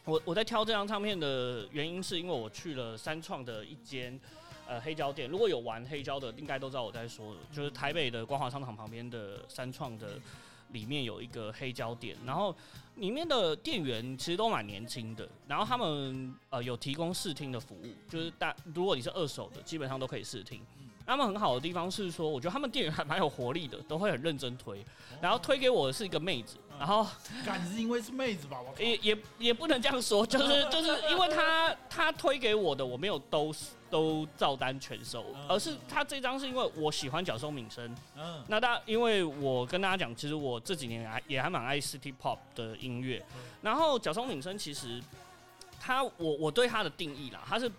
[0.04, 4.20] 我我在挑这张唱片的原因，是因为我去了三创的一间
[4.68, 5.30] 呃黑胶店。
[5.30, 10.18] 如果有玩黑胶的，应该都知道我在说的，就是台北的光华商场旁边的三创的
[10.72, 12.55] 里面有一个黑胶店，然后
[12.96, 20.61] 里面的店员其实都蛮年轻的，然后他们呃有提供试听的服务，就是大如果你是二手的，基本上都可以试听。
[21.07, 24.83] 他们很好的地方是说，我觉得他们店员还蛮有活力的，都会很认真推，
[25.20, 27.06] 然后推给我的是一个妹子，然后
[27.46, 28.58] 敢是因为是妹子吧？
[28.60, 33.54] 我操也也也不能这样说，就是 就是因为他他推给我的，我没有都
[33.90, 38.42] 都照单全收，而是他这张是因为我喜欢角松敏生，嗯。
[38.48, 43.24] 那大因为我跟大家讲，其实我这几年还也还蛮爱 City Pop 的音乐，
[43.62, 45.00] 然后角松敏生其实
[45.80, 47.70] 他我我对他的定义啦，他是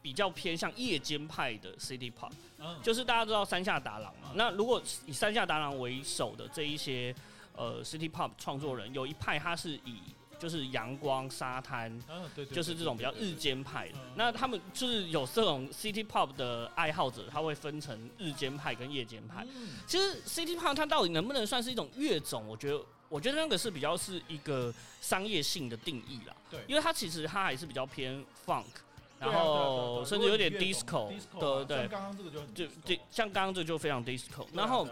[0.00, 2.76] 比较偏向夜间派的 City Pop，嗯。
[2.82, 7.14] 就是大家知道山下达郎嘛，那如果以山下达郎为首的这一些
[7.58, 10.00] 呃 City Pop 创作人，有一派他是以
[10.38, 11.90] 就是阳光沙滩。
[12.08, 19.44] 嗯对对，就是这种比较日间派的嗯，那他们就是有这种 City Pop 的爱好者，他会分成日间派跟夜间派。
[19.52, 22.46] 嗯其实 City Pop 它到底能不能算是一种乐种？
[22.46, 26.36] 我觉得，我觉得那个是比较是一个商业性的定义啦。
[26.50, 28.64] 对因为它其实它还是比较偏 funk，
[29.18, 34.46] 然后甚至有点 disco，懂 disco 对像，刚刚这个就很就像刚刚这个就非常 disco。
[34.52, 34.86] 然后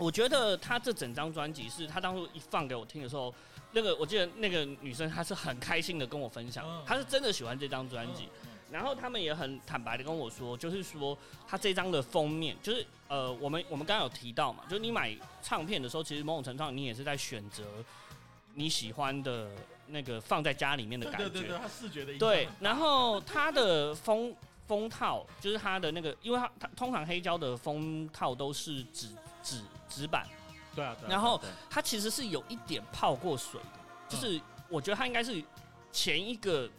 [0.00, 3.32] 我觉得他这整张专辑是他当初一放给我听的时候，
[3.72, 8.24] 那个我记得那个女生她是很开心的跟我分享嗯，她是真的喜欢这张专辑。
[8.24, 17.64] 嗯然后他们也很坦白的跟我说，就是说他这张的封面，就是呃，我们我们刚刚有提到嘛，就是你买唱片的时候，其实某种程度上你也是在选择
[18.54, 19.50] 你喜欢的
[19.88, 21.28] 那个放在家里面的感觉。
[21.28, 24.32] 对对对视觉的对，然后它的封
[24.68, 29.08] 封套就是它的那个，因为它它通常黑胶的封套都是纸
[29.42, 30.26] 纸纸板，
[30.74, 31.38] 对啊，对啊然后
[31.68, 33.68] 它其实是有一点泡过水的，
[34.08, 35.42] 就是我觉得它应该是
[35.92, 36.70] 前一个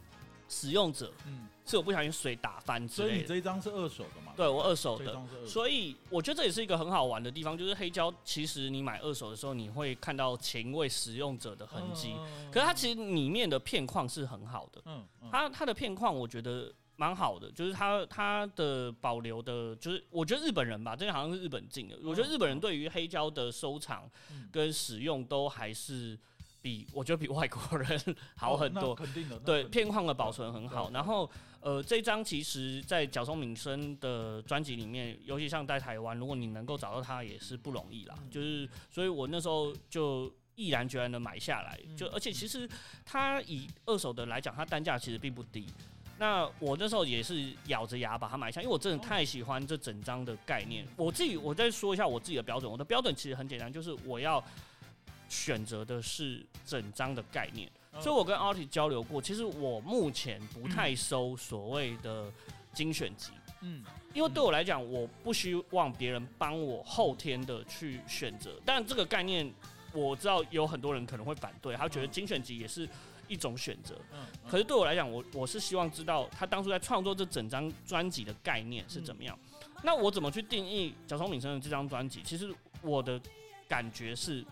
[0.49, 3.28] 使用者嗯，是我不小心水打翻之所以你的。
[3.28, 4.34] 这一张是二手的嘛？
[4.36, 12.51] 对我二手的，这一张是二手，所以我觉得这也是一个很好玩的地方，就是黑胶其实你买二手的时候，你会看到前一位使用者的痕迹，嗯。
[12.51, 14.82] 可是它其实里面的片框是很好的。
[14.86, 15.30] 嗯嗯。
[15.32, 24.47] 它它的片框我觉得蛮好的，就是它它的保留的，就是我觉得日本人吧，这个好像是日本进的，我觉得日本人对于黑胶的收藏嗯。
[24.52, 26.16] 跟使用都还是
[26.62, 27.99] 比我觉得比外国人
[28.36, 28.93] 好很多。
[28.93, 31.28] 肯定的，对片框的保存很好，然后
[31.62, 38.16] 呃，这张其实，在角松敏生的专辑里面，尤其像在台湾，如果你能够找到它，也是不容易啦。
[38.30, 42.70] 就是，所以我那时候就毅然决然的买下来，就而且其实
[43.06, 45.66] 它以二手的来讲，它单价其实并不低。
[46.22, 50.86] 那我那时候也是咬着牙把它买下，因为我真的太喜欢这整张的概念。
[50.95, 54.43] 我自己我再说一下我自己的标准，我的标准其实很简单，就是我要
[55.28, 57.67] 选择的是整张的概念。
[57.93, 62.32] 嗯所以我跟 Artie 交流过，其实我目前不太收所谓的
[62.72, 68.51] 精选集，嗯因为对我来讲，我不希望别人帮我后天的去选择。
[68.63, 69.51] 但这个概念
[69.91, 72.88] 我知道有很多人可能会反对，他觉得精选集也是
[73.32, 73.96] 一种选择。
[74.12, 74.20] 嗯，
[74.50, 79.38] 可是对我来讲，我我是希望知道他当初在创作这整张专辑的概念是怎么样。
[79.82, 82.22] 那我怎么去定义小松敏生的这张专辑？
[82.24, 83.20] 其实我的
[83.68, 84.46] 感觉是，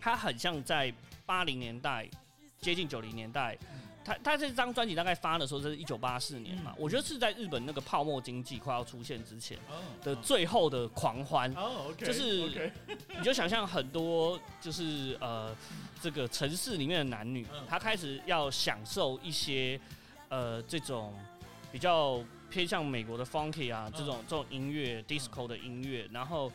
[0.00, 0.92] 他很像在
[1.26, 2.08] 八零年代
[2.58, 3.58] 接近九零年代。
[4.04, 6.76] 他他这张专辑大概发的时候是一九八四年嘛，嗯。
[6.78, 11.52] 我觉得是在日本那个泡沫经济快要出现之前哦的最后的狂欢。
[11.98, 12.70] 就是
[13.16, 15.56] 你就想象很多就是呃
[16.02, 19.80] 这个城市里面的男女嗯，他开始要享受一些
[20.28, 21.14] 呃这种
[21.72, 23.92] 比较偏向美国的 funky 啊嗯。
[23.96, 26.52] 这种这种音乐 disco 的音乐，然后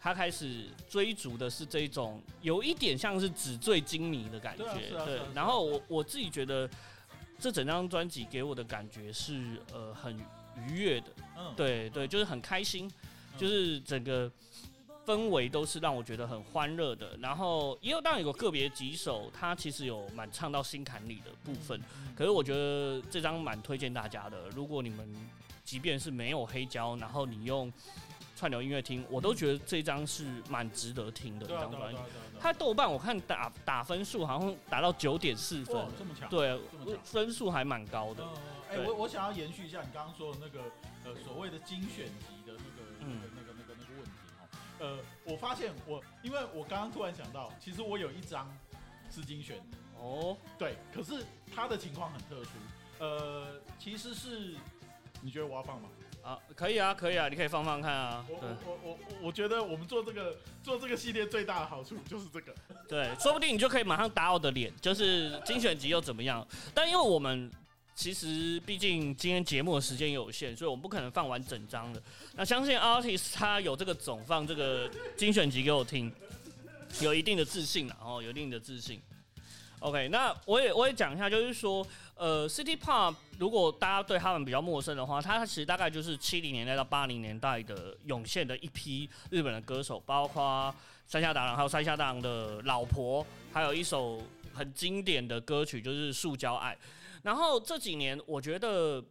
[0.00, 4.64] 他开始追逐的是这种有一点像是纸醉金迷的感觉，
[5.04, 6.68] 对然后我我自己觉得
[7.42, 10.16] 这整张专辑给我的感觉是呃很
[10.68, 12.88] 愉悦的，嗯，对对，就是很开心，
[13.36, 14.30] 就是整个
[15.04, 17.16] 氛围都是让我觉得很欢乐的。
[17.20, 21.82] 然后也有当然有个个别几首，它其实有蛮唱到心坎里的部分。
[22.14, 25.12] 可是我觉得这张蛮推荐大家的，如果你们
[25.64, 27.72] 即便是没有黑胶，然后你用
[28.36, 32.00] 串流音乐听，我都觉得这张是蛮值得听的一张专辑
[32.42, 32.50] 对啊对啊。
[32.50, 38.24] 对啊对啊它豆瓣我看打打分数好像打到九点四分，这么强，对这么强，分数还蛮高的。
[38.24, 38.34] 嗯，
[38.70, 40.64] 哎、对我我想要延续一下你刚刚说的那个
[41.04, 44.48] 呃所谓的精选集的那个、嗯那个那个那个那个问题哈。
[44.80, 48.52] 呃，我发现我因为我刚刚突然想到，其实我有一张
[49.08, 51.24] 是精选的，哦，对，可是
[51.54, 52.50] 他的情况很特殊，
[52.98, 54.56] 呃，其实是
[55.20, 55.88] 你觉得我要放吗？
[56.22, 58.24] 啊，可以啊，可以啊，你可以放放看啊。
[58.28, 62.54] 我对我我我我觉得我们做这个做这个系列最大的好处就是这个，
[62.88, 66.46] 对，说不定你就可以马上打我的脸，就是精选集又怎么样？
[66.72, 67.50] 但因为我们
[67.94, 72.00] 其实毕竟今天节目的时间有限，所以我们不可能放完整张的。
[72.36, 76.12] 那相信 artist 他有这个总放这个精选集给我听，
[77.00, 79.00] 有一定的自信了哦，有一定的自信。
[79.80, 81.84] OK，那我也我也讲一下，就是说，
[82.22, 90.72] 呃，City Pop 如果大家对他们比较陌生的话，它其实大概就是七零年代到八零年代的涌现的一批日本的歌手，包括
[91.08, 94.22] 山下达郎，还有山下达郎的老婆，还有一首
[94.54, 96.72] 很经典的歌曲就是《塑胶爱》。
[97.24, 99.04] 然后这几年，我觉得，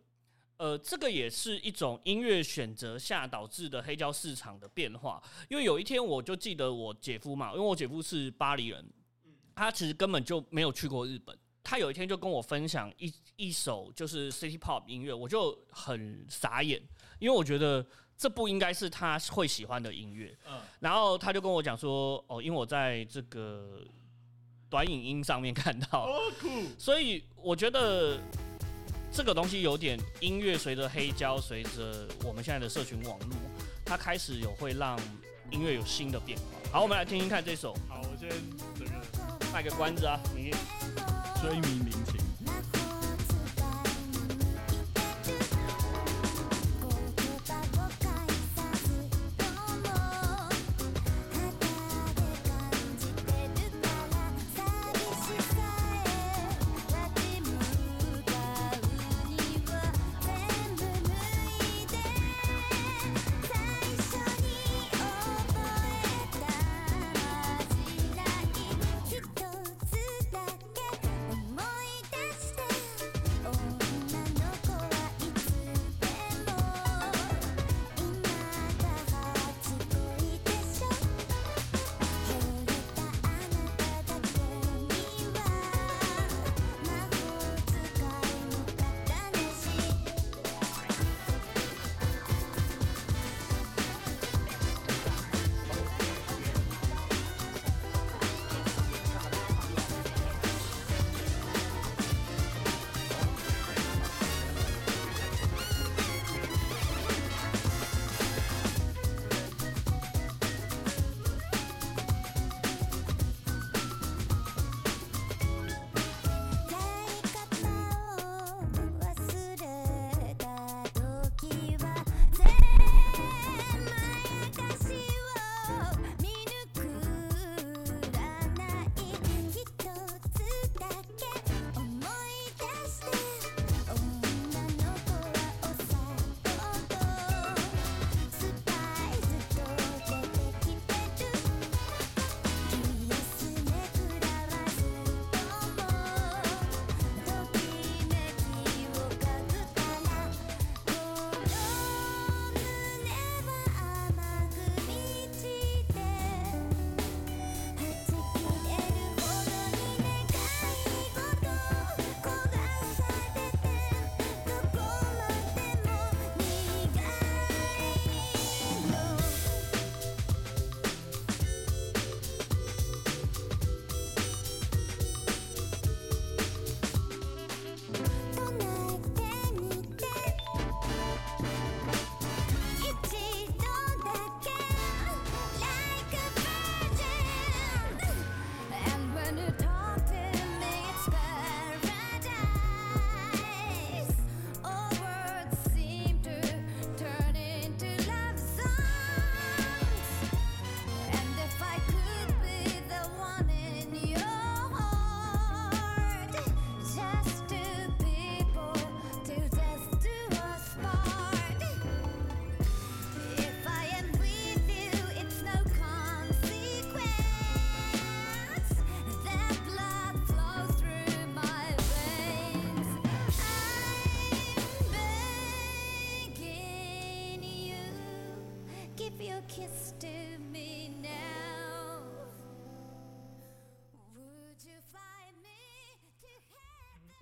[0.56, 5.22] 呃，这个也是一种音乐选择下导致的黑胶市场的变化。
[5.50, 8.90] 因为有一天，我就记得我姐夫嘛，因为我姐夫是巴黎人，
[9.54, 11.38] 他其实根本就没有去过日本。
[11.64, 16.82] 他有一天就跟我分享一一首就是 City Pop 音乐，我就很傻眼，
[17.20, 17.86] 因为我觉得
[18.18, 20.38] 这不应该是他会喜欢的音乐。
[20.48, 23.82] 嗯，然后他就跟我讲说，哦，因为我在这个
[24.70, 26.48] 短影音上面看到，哦酷，
[26.78, 28.20] 所以我觉得
[29.12, 33.36] 这个东西有点音乐随着黑胶，随着我们现在的社群网络，
[33.86, 35.00] 它开始有会让
[35.52, 36.44] 音乐有新的变化。
[36.72, 38.30] 好，我们来听听看这首，好，我先
[38.78, 40.52] 这个卖个关子啊，你
[41.42, 42.01] 追名林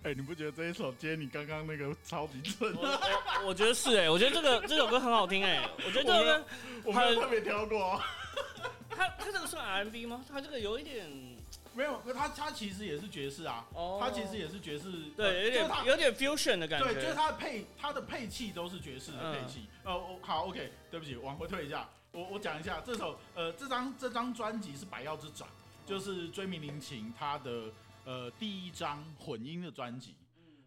[0.09, 2.75] 哎、你不觉得这一首接你刚刚那个超级正？
[3.45, 6.45] 我觉得是哎、我觉得这个这首歌很好听哎、我觉得这首歌
[6.83, 8.01] 我没有特别挑过哦。
[8.89, 10.25] 他他这个算 R&B 吗？
[10.27, 11.05] 他这个有一点
[11.75, 17.13] 没有，可他他其实也是爵士啊，哦，他其实也是爵士，对，有点有点 fusion 的感觉对，就是。
[17.13, 19.67] 他的配他的配器都是爵士的配器。
[19.83, 25.47] 呃，我好，OK，对不起，往回退一下，我我讲一下这首呃这张这张专辑是百药之长，
[25.85, 27.65] 就是追名林琴他的
[28.05, 30.15] 呃第一张混音的专辑。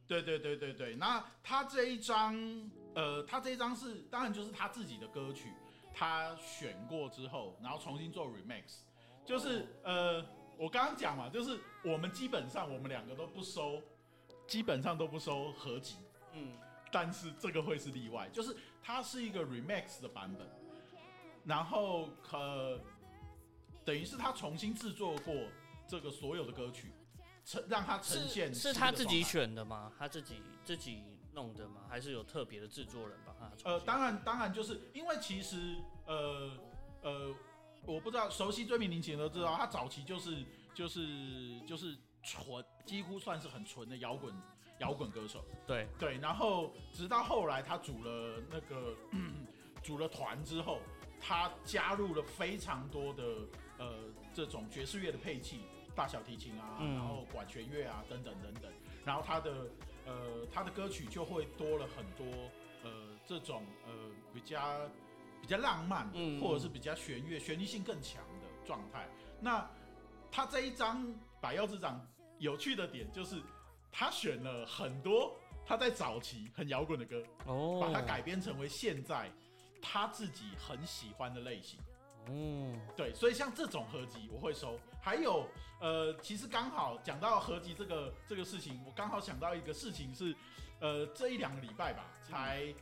[0.07, 2.35] 对对对对对，那他这一张
[2.95, 5.53] 呃他这一张是当然就是他自己的歌曲，
[5.95, 8.81] 他选过之后，然后重新做 remix，
[9.25, 10.23] 就是呃
[10.59, 13.81] 我刚刚讲嘛，就是我们基本上我们两个都不收，
[14.47, 15.97] 基本上都不收合集。
[16.35, 16.53] 嗯，
[16.91, 20.47] 但是这个会是例外，就是它是一个 remix 的版本，
[21.45, 22.79] 然后呃，
[23.85, 25.35] 等于是他重新制作过
[25.87, 26.93] 这个所有的歌曲，
[27.45, 29.23] 呈让他呈现是是他自己。
[29.23, 29.93] 选的吗？
[29.99, 31.83] 他自己自己弄的吗？
[31.89, 33.51] 还是有特别的制作人帮他？
[33.71, 35.77] 呃，当然当然就是因为其实
[36.07, 36.51] 呃
[37.03, 37.35] 呃，
[37.87, 44.35] 我不知道熟悉追名林檎的都知道，他早期就是就是就是纯，几乎算是很纯的摇滚
[44.79, 45.45] 摇滚歌手。
[45.67, 48.95] 对，对，然后直到后来他组了那个
[49.83, 50.79] 组了团之后，
[51.21, 53.23] 他加入了非常多的
[53.79, 53.95] 呃
[54.35, 55.63] 这种爵士乐的配器，
[55.95, 58.73] 大小提琴啊，嗯然后管弦乐啊等等等等，
[59.05, 59.71] 然后他的
[60.07, 62.27] 呃他的歌曲就会多了很多
[62.83, 62.91] 呃
[63.27, 63.93] 这种呃
[64.33, 64.89] 比较
[65.41, 69.07] 比较浪漫，嗯或者是比较弦乐旋律性更强的状态。
[69.41, 69.69] 那
[70.31, 71.05] 他这一张
[71.41, 72.01] 《百药之长》
[72.39, 73.43] 有趣的点就是，
[73.91, 75.37] 他选了很多
[75.67, 79.31] 他在早期很摇滚的歌，哦把它改编成为现在
[79.81, 81.79] 他自己很喜欢的类型。
[82.29, 84.79] 哦，对，所以像这种合集我会收。
[85.01, 85.49] 还有，
[85.81, 90.35] 呃，其实刚好讲到合集这个这个事情，我刚好想到一个事情是，
[90.79, 92.73] 呃，这一两个礼拜吧，才、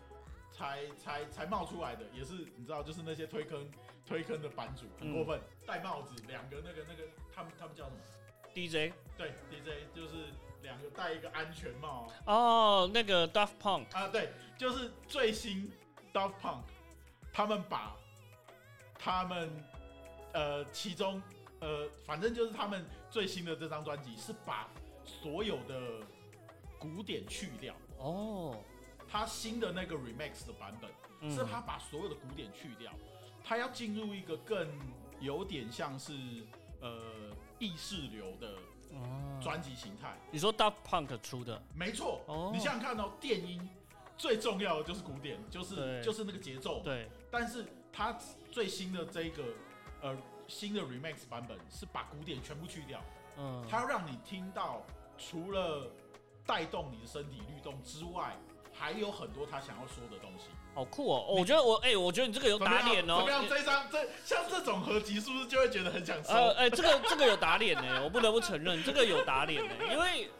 [0.52, 3.66] 才才才冒出来的，也是你知道，就是那些推坑
[4.04, 7.96] 推坑的版主很过分，戴帽子，两个那个那个他们他们叫什么
[8.54, 10.26] ？DJ 对，DJ 就是
[10.62, 14.28] 两个戴一个安全帽哦，那个 Daft Punk 啊，对，
[14.58, 15.72] 就是最新
[16.12, 16.64] Daft Punk，
[17.32, 17.96] 他们把
[19.02, 19.50] 他们
[20.32, 21.22] 呃其中
[21.60, 24.68] 呃反正就是他们最新的这张专辑是把
[25.04, 26.04] 所有的
[26.78, 28.56] 古典去掉，哦，
[29.08, 30.90] 他新的那个 remix 的版本、
[31.20, 31.30] 嗯。
[31.30, 32.92] 是他把所有的古典去掉，
[33.42, 34.68] 他要进入一个更
[35.20, 36.12] 有点像是
[36.80, 36.98] 呃
[37.58, 38.54] 意识流的
[38.92, 40.16] 哦专辑形态。
[40.30, 41.60] 你说 Daft Punk 出的？
[41.74, 42.50] 没错，哦。
[42.54, 43.68] 你想想看哦，电音
[44.16, 48.16] 最重要的就是古典，就是就是那个节奏。，对，但是它
[48.50, 49.44] 最新的这个
[50.02, 50.16] 呃
[50.48, 53.00] 新的 remix 版本是把古典全部去掉，
[53.36, 54.82] 嗯，它要让你听到
[55.18, 55.86] 除了
[56.46, 58.36] 带动你的身体律动之外，
[58.72, 60.46] 还有很多他想要说的东西。
[60.72, 61.26] 好酷哦！
[61.36, 63.30] 我觉得我哎、我觉得你这个有打脸哦怎么。
[63.30, 63.44] 样？
[63.48, 66.32] 这张这像这种合集是不是就会觉得很想收？
[66.32, 69.74] 呃，哎、这个这个有打脸呢， 我不得不承认，这个有打脸呢。
[69.90, 70.30] 因为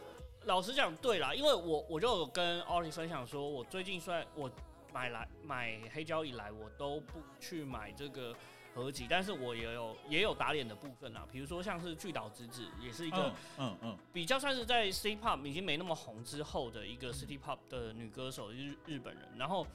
[0.45, 4.49] 老实讲，对啦，因为我我就有跟奥利分享说，我最近虽然我
[4.93, 8.35] 买来买黑胶以来，我都不去买这个
[8.73, 19.27] 合集，但是我也有也有打脸的部分啦，比如说像是巨岛之子，也是一个嗯嗯嗯，比较算是在 City Pop 已经没那么红之后的一个 City Pop 的女歌手，日日本人。
[19.37, 19.67] 然后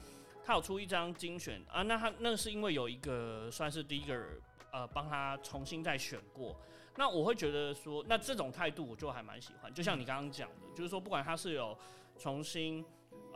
[0.43, 4.25] 她有出一张精选啊，那她那是因为有一个算是第一个
[4.71, 6.59] 呃帮她重新再选过。
[6.95, 9.71] 那我会觉得说，那这种态度我就还蛮喜欢。
[9.71, 11.77] 就像你刚刚讲的，就是说不管她是有
[12.17, 12.83] 重新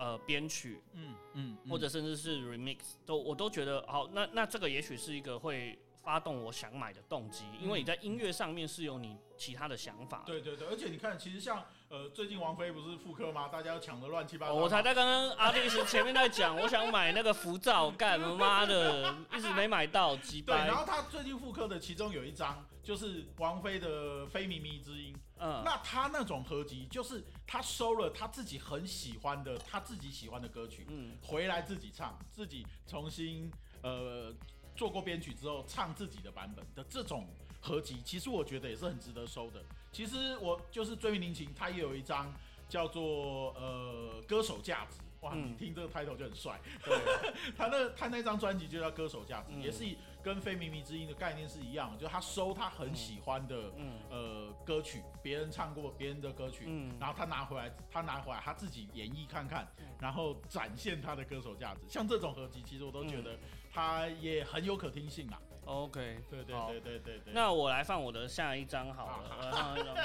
[0.01, 4.07] 呃编曲，嗯嗯，或者甚至是 remix，都我都觉得好。
[4.07, 10.23] 那那这个也许是一个会发动我想买的动机，因为你在音乐上面是有你其他的想法。
[10.25, 13.49] 对对对，而且你看，其实像呃最近王菲不是复刻吗？
[13.49, 14.53] 大家抢的乱七八糟。
[14.53, 20.73] 哦我才在刚刚阿迪斯前面在讲，我想买那个浮躁，干妈的，一直没买到，鸡对，然。
[20.73, 34.33] 后他最近复刻的其中有一张就是王菲的《非靡靡之音》，嗯，那他那种合集就是他收了他自己很喜欢的他自己喜欢的歌曲，嗯，回来自己唱，自己重新呃
[34.77, 37.27] 做过编曲之后唱自己的版本的这种
[37.59, 39.61] 合集，其实我觉得也是很值得收的。
[39.91, 42.33] 其实我就是追名林琴，他也有一张
[42.69, 44.99] 叫做呃歌手价值。
[45.21, 46.59] 哇，嗯你听这个 title 就很帅。
[46.83, 46.97] 对，
[47.55, 49.85] 他那他那张专辑就叫《歌手价值》，嗯也是
[50.23, 59.67] 跟《非靡靡之音》的概念是一样，就他收他很喜欢的、嗯呃歌曲，别人唱过别人的歌曲，嗯然后他拿回来，他拿回来他自己演绎看看，
[59.99, 61.81] 然后展现他的歌手价值。
[61.87, 63.37] 像这种合集，其实我都嗯觉得
[63.71, 65.39] 他也很有可听性啦。
[65.71, 67.33] ，OK，好对对对对对对。
[67.33, 69.29] 那我来放我的下一张好了。
[69.37, 69.95] 我来放一张，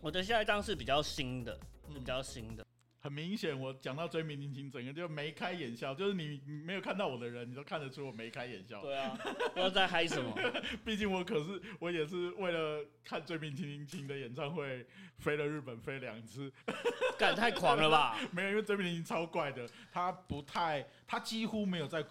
[0.00, 1.58] 我的下一张是比较新的，
[1.92, 2.64] 是比较新的。
[3.00, 8.80] 很明显，我讲到追明星情，整个就眉开眼笑，就是你你没有看到我的人，你都看得出我眉开眼笑。
[8.80, 10.34] 对啊，不知道在嗨什么。
[10.86, 14.86] 毕竟我可是我也是为了看追明星情的演唱会
[15.18, 16.50] 飞了日本飞两次，
[17.18, 18.18] 干太狂了吧？
[18.32, 22.02] 没有，因为追明星超怪的，他不太，他几乎没有在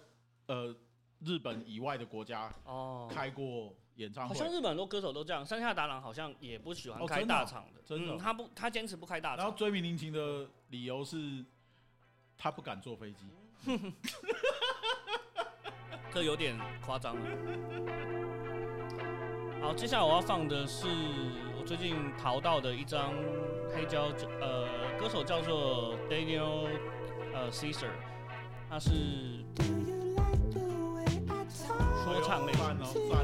[0.46, 0.72] 呃
[1.20, 4.34] 日本以外的国家哦，开过演唱会。
[4.34, 9.38] 好像日本很多歌手都这样，山下达郎好像也不喜欢开大场的，真的哦嗯他不，他坚持不开大场。
[9.38, 11.44] 然后追明星情的理由是，
[12.36, 13.26] 他不敢坐飞机。
[16.12, 17.20] 这有点夸张了。
[19.60, 20.86] 好，接下来我要放的是
[21.58, 23.14] 我最近淘到的一张
[23.74, 26.68] 黑胶，呃，歌手叫做 Daniel
[27.32, 27.90] 呃 Caesar，
[28.68, 28.90] 他是
[32.34, 32.52] 唱嘞。
[32.54, 32.76] 算
[33.08, 33.23] 算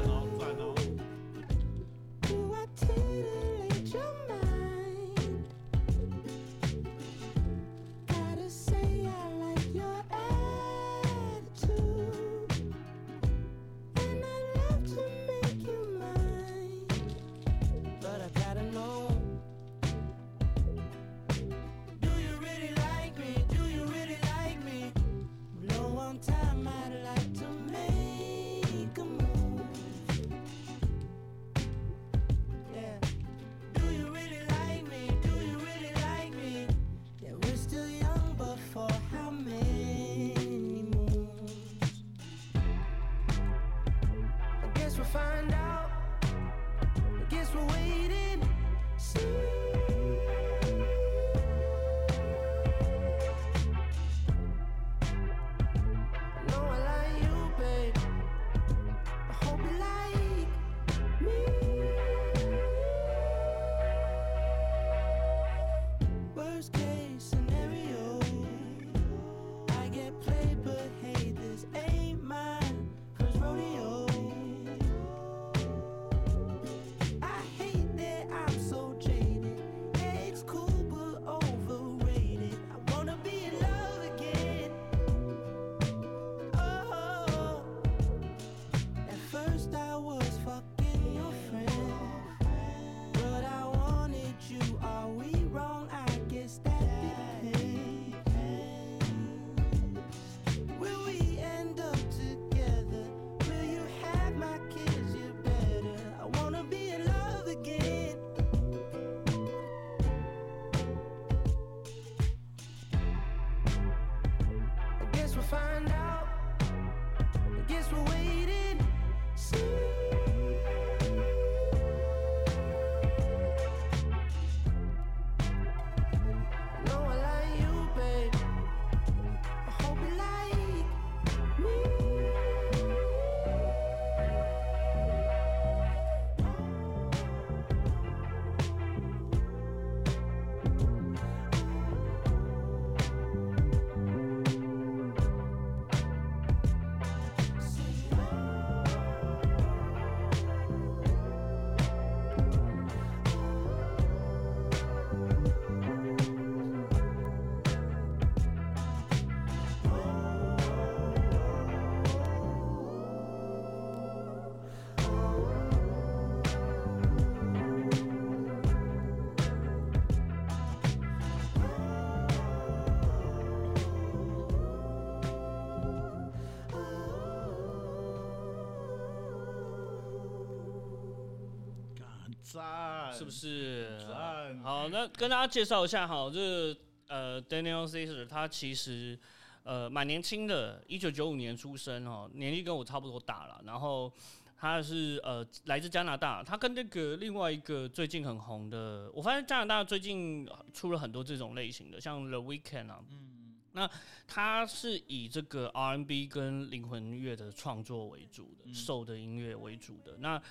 [183.21, 183.31] 是不？
[183.31, 183.99] 是？
[184.07, 189.17] 赞好，那跟大家介绍一下哈，这个呃，Daniel Caesar 他其实
[189.63, 193.61] 呃蛮年轻的，一九九五年出生哦，年纪跟我差不多大了。
[193.65, 194.11] 然后
[194.57, 203.89] 他是呃来自加拿大，他跟那个另外一个最近很红的，我发现加拿大最近出了很多这种类型的，像 The Weeknd 啊，嗯，那
[204.27, 210.17] 他是以这个 R&B 跟灵魂乐的创作为主的，嗯受的音乐为主的。
[210.19, 210.41] 那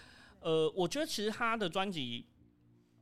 [0.41, 2.25] 呃，我觉得其实他的专辑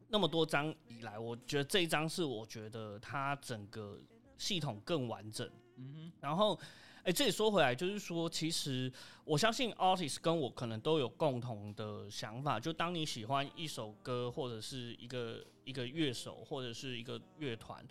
[0.08, 4.00] 那么多张以来，我觉得这一张是我觉得它整个
[4.36, 5.48] 系统更完整。
[5.76, 6.58] 嗯然后，
[7.04, 8.92] 哎、这里说回来，就是说，其实
[9.24, 17.86] 我相信 artist 跟我可能都有共同的想法，就当你喜欢一首歌或者是一个一个乐手或者是一个乐团，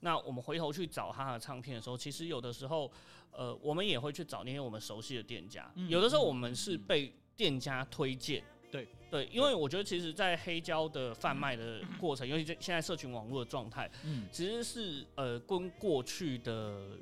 [0.00, 2.90] 那我们回头去找他的唱片的时候，其实有的时候，
[3.32, 8.42] 呃，我们也会去找那些我们熟悉的店家，嗯有的时候我们是被店家推荐。
[8.76, 8.88] 哼，对。
[9.08, 16.98] 对，因为我觉得其实，在黑胶的贩卖的过程，尤其在现在社群网络的状态，嗯，其实是呃跟过去的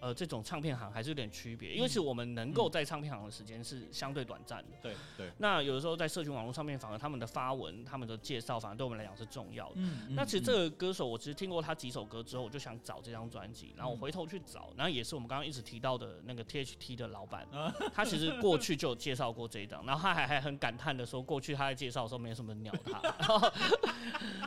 [0.00, 4.76] 呃这种唱片行还是有点区别，因为其实我们能够在唱片行的时间是相对短暂的。
[4.82, 9.74] 对对，那有的时候在社群网络上面，反而他们的发文、他们的介绍，反而对我们来讲是重要的。
[9.76, 17.46] 嗯那其实这个歌手，我其实听过他几首歌之后，我就想找这张专辑，然后我回头去找，然后也是我们刚刚一直提到的那个 THT 的老板，
[17.92, 23.00] 他其实过去就有介绍过这一张，然后他还还很感叹的说，过去他在介绍的时候没什么人鸟他。
[23.02, 23.52] 然 后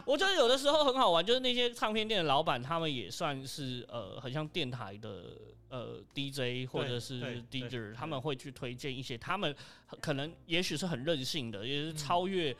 [0.06, 5.38] 我觉得有的时候很好玩，就是那些唱片店的老板，他们也算是呃，很像电台的
[5.74, 9.56] 呃 DJ 或者是 DJ，他们会去推荐一些他们
[10.00, 12.56] 可能也许是很任性的，也是超越。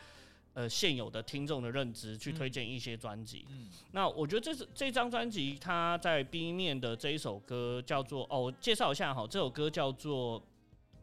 [0.56, 10.38] 呃，现有的听众的认知去推荐一些专辑，嗯那我觉得这是这张专辑，它在 B 面的这一首歌叫做哦，我介绍一下哈，这首歌叫做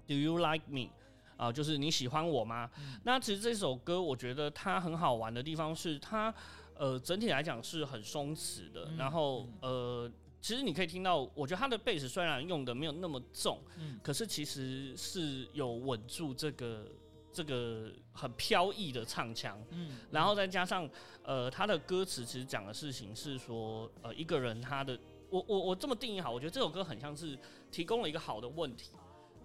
[0.07, 0.91] Do You Like Me
[1.37, 2.71] 啊、就是你喜欢我吗？
[3.03, 6.33] 那其实这首歌我觉得它很好玩的地方是它
[6.77, 10.09] 呃整体来讲是很松弛的，然后呃。
[10.41, 14.01] 其实你可以听到，我觉得他的贝斯虽然用的没有那么重，嗯。
[14.03, 16.91] 可是其实是有稳住这个
[17.33, 19.99] 这个很飘逸的唱腔，嗯。
[20.11, 20.89] 然后再加上
[21.23, 27.39] 呃，他的歌词其实讲的事情是说，呃，一个人他的，我我我这么定义好，我觉得这首歌很像是
[27.71, 28.93] 提供了一个好的问题，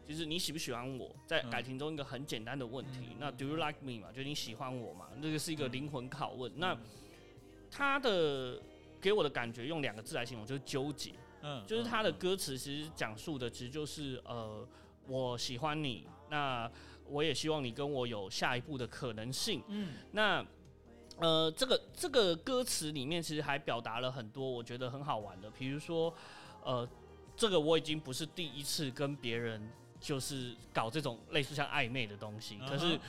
[0.08, 1.50] 就是你喜不喜欢我，在嗯。
[1.50, 3.18] 感情中一个很简单的问题。
[3.20, 6.52] 那 Do you like me 嘛，就是你喜欢我嘛，这个是一个灵魂拷问。
[6.56, 6.78] 那
[7.70, 8.62] 他的
[9.06, 11.14] 给我的感觉用两个字来形容，就是纠结。
[11.44, 14.68] 嗯就是他的歌词其实讲述的，其实就是呃，
[15.08, 16.68] 我喜欢你，那
[17.08, 19.62] 我也希望你跟我有下一步的可能性。
[19.68, 20.44] 嗯那
[21.20, 26.12] 呃，这个这个歌词里面其实还表达了很多我觉得很好玩的，比如说
[26.64, 26.90] 呃，
[27.38, 33.00] 这个我已经不是第一次跟别人就是搞这种类似像暧昧的东西，可是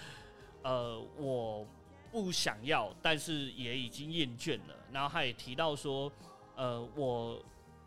[0.62, 1.66] 呃，我
[2.22, 4.74] 不想要，但是也已经厌倦了。
[4.90, 6.10] 然后他也提到说，
[6.54, 7.38] 呃，我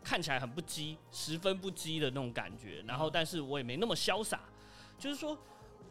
[0.04, 2.80] 看起来很不羁，十分不羁的那种感觉。
[2.86, 4.40] 然后，但是我也没那么潇洒，
[4.96, 5.36] 就是说，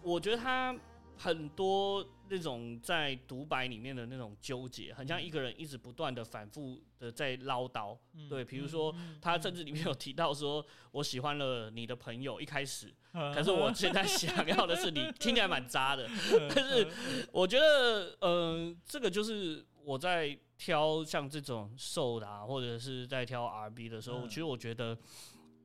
[0.01, 0.73] 我觉得他
[1.19, 7.97] 很多那种在独白里面的那种纠结，很像一个人一直不断的反复的在唠叨。
[8.29, 16.07] 对，比如说他甚至里面有提到说，我喜欢了你的朋友，一开始，可是我现在想要的是你，听起来蛮渣的。
[16.55, 16.87] 但是
[17.33, 24.29] 我觉得，嗯、这个就是我在挑像这种 soul 的啊，或者是在挑 R&B 的时候，嗯。
[24.29, 24.97] 其实我觉得，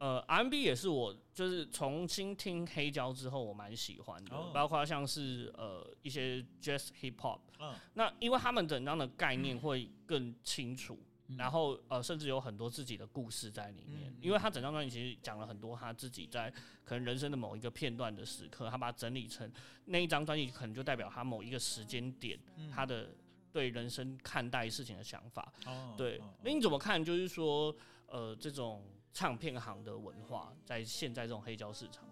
[0.04, 4.50] 呃，R&B 也是我就是重新听黑胶之后，我蛮喜欢的，哦。
[4.52, 7.74] 包括像是呃一些 Jazz Hip Hop，嗯。
[7.94, 11.00] 那因为他们整张的概念会更清楚。
[11.28, 11.38] 嗯。
[11.38, 16.52] 然后呃，甚至有很多自己的故事在里面，嗯因为他整张专辑其实讲了很多他自己在
[16.84, 19.50] 可能人生的某一个片段的时刻，他把它整理成
[19.86, 22.70] 那一张专辑，可能就代表他某一个时间点，嗯。
[22.70, 23.08] 他的
[23.50, 25.50] 对人生看待事情的想法。
[25.64, 26.18] 哦对。
[26.18, 27.02] 哦，那你怎么看？
[27.02, 27.74] 就是说，
[28.06, 28.84] 呃，这种
[29.14, 32.04] 唱片行的文化在现在这种黑胶市场，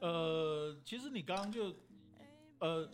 [0.00, 1.72] 呃，其实你刚刚就，
[2.58, 2.90] 呃，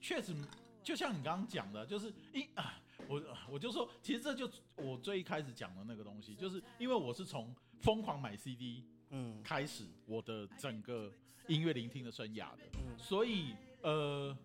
[0.00, 0.34] 确实
[0.82, 3.22] 就像你刚刚讲的，就是一啊，我
[3.52, 9.40] 我就说，其实这就我最一开始讲的那个东西，就是因为我是从疯狂买 CD 嗯。
[9.44, 11.08] 开始我的整个
[11.46, 12.98] 音乐聆听的生涯的，嗯。
[12.98, 14.36] 所以呃，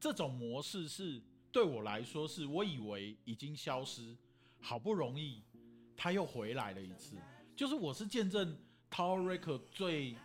[0.00, 4.16] 这种模式是对我来说是我以为已经消失，
[4.60, 5.40] 好不容易
[5.96, 7.16] 他又回来了一次，
[7.60, 8.56] 就是我是见证
[8.90, 10.16] Tower Record 最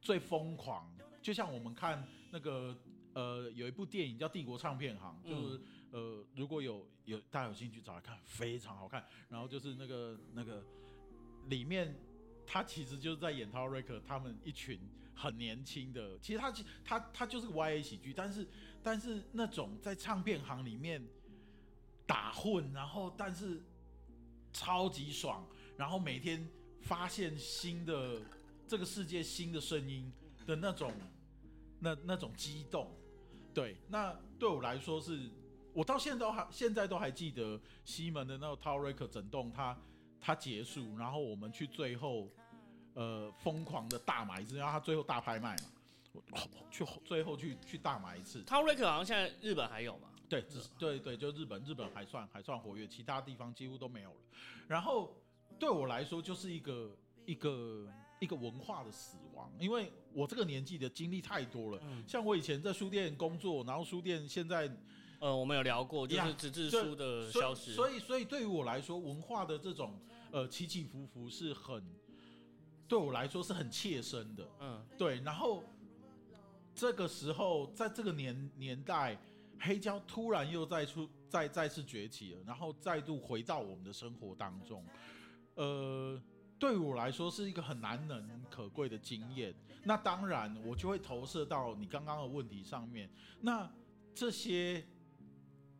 [0.00, 0.88] 最疯狂，
[1.20, 2.78] 就像我们看那个
[3.12, 9.04] 呃有一部电影叫《帝国唱片行》，就是、呃如果有有大家有兴趣找来看，非常好看。
[9.28, 10.64] 然后就是那个那个
[11.48, 11.92] 里面，
[12.46, 14.78] 他其实就是在演 Tower Record 他们一群
[15.12, 18.46] 很年轻的，其实他其他他就是个 YA 喜剧，但是
[18.80, 21.04] 但是那种在唱片行里面
[22.06, 23.60] 打混，然后但是
[24.52, 25.44] 超级爽，
[25.76, 26.48] 然后每天
[26.82, 28.20] 发现新的
[28.66, 30.12] 这个世界新的声音
[30.46, 30.92] 的那种
[31.80, 32.90] 那那种激动，
[33.52, 35.30] 对，那对我来说是，
[35.72, 39.76] 我到现在都还现在都还记得西门的那个 Tower Record 整栋，它
[40.20, 42.28] 它结束，然后我们去最后
[42.94, 45.62] 呃疯狂的大买一次，然后它最后大拍卖嘛，
[46.12, 50.08] 我去最后去去大买一次，，Tower Record 好像现在日本还有嘛？
[50.28, 54.16] 对，只对对，就日本，日本还算还算活跃，其他地方几乎都没有了。
[54.66, 55.14] 然后
[55.58, 57.86] 对我来说，就是一个一个
[58.20, 61.78] 一个文化的死亡，因为我这个年纪的经历太多了。
[61.82, 64.70] 嗯像我以前在书店工作，然后书店现在
[65.20, 67.72] 呃，我们有聊过，就是纸质书的消失。
[67.72, 69.98] 所以所以对于我来说，文化的这种
[70.30, 71.82] 呃起起伏伏是很
[72.86, 74.46] 对我来说是很切身的。
[74.60, 75.64] 嗯对，然后
[76.74, 79.18] 这个时候，在这个年年代，
[79.60, 84.84] 黑胶突然又再出再再次崛起了，然后再度回到我们的生活当中，
[85.54, 86.22] 呃。
[86.56, 89.52] 对我来说是一个很难能可贵的经验。
[89.82, 93.10] 那当然，我就会投射到你刚刚的问题上面。
[93.40, 93.70] 那
[94.14, 94.82] 这些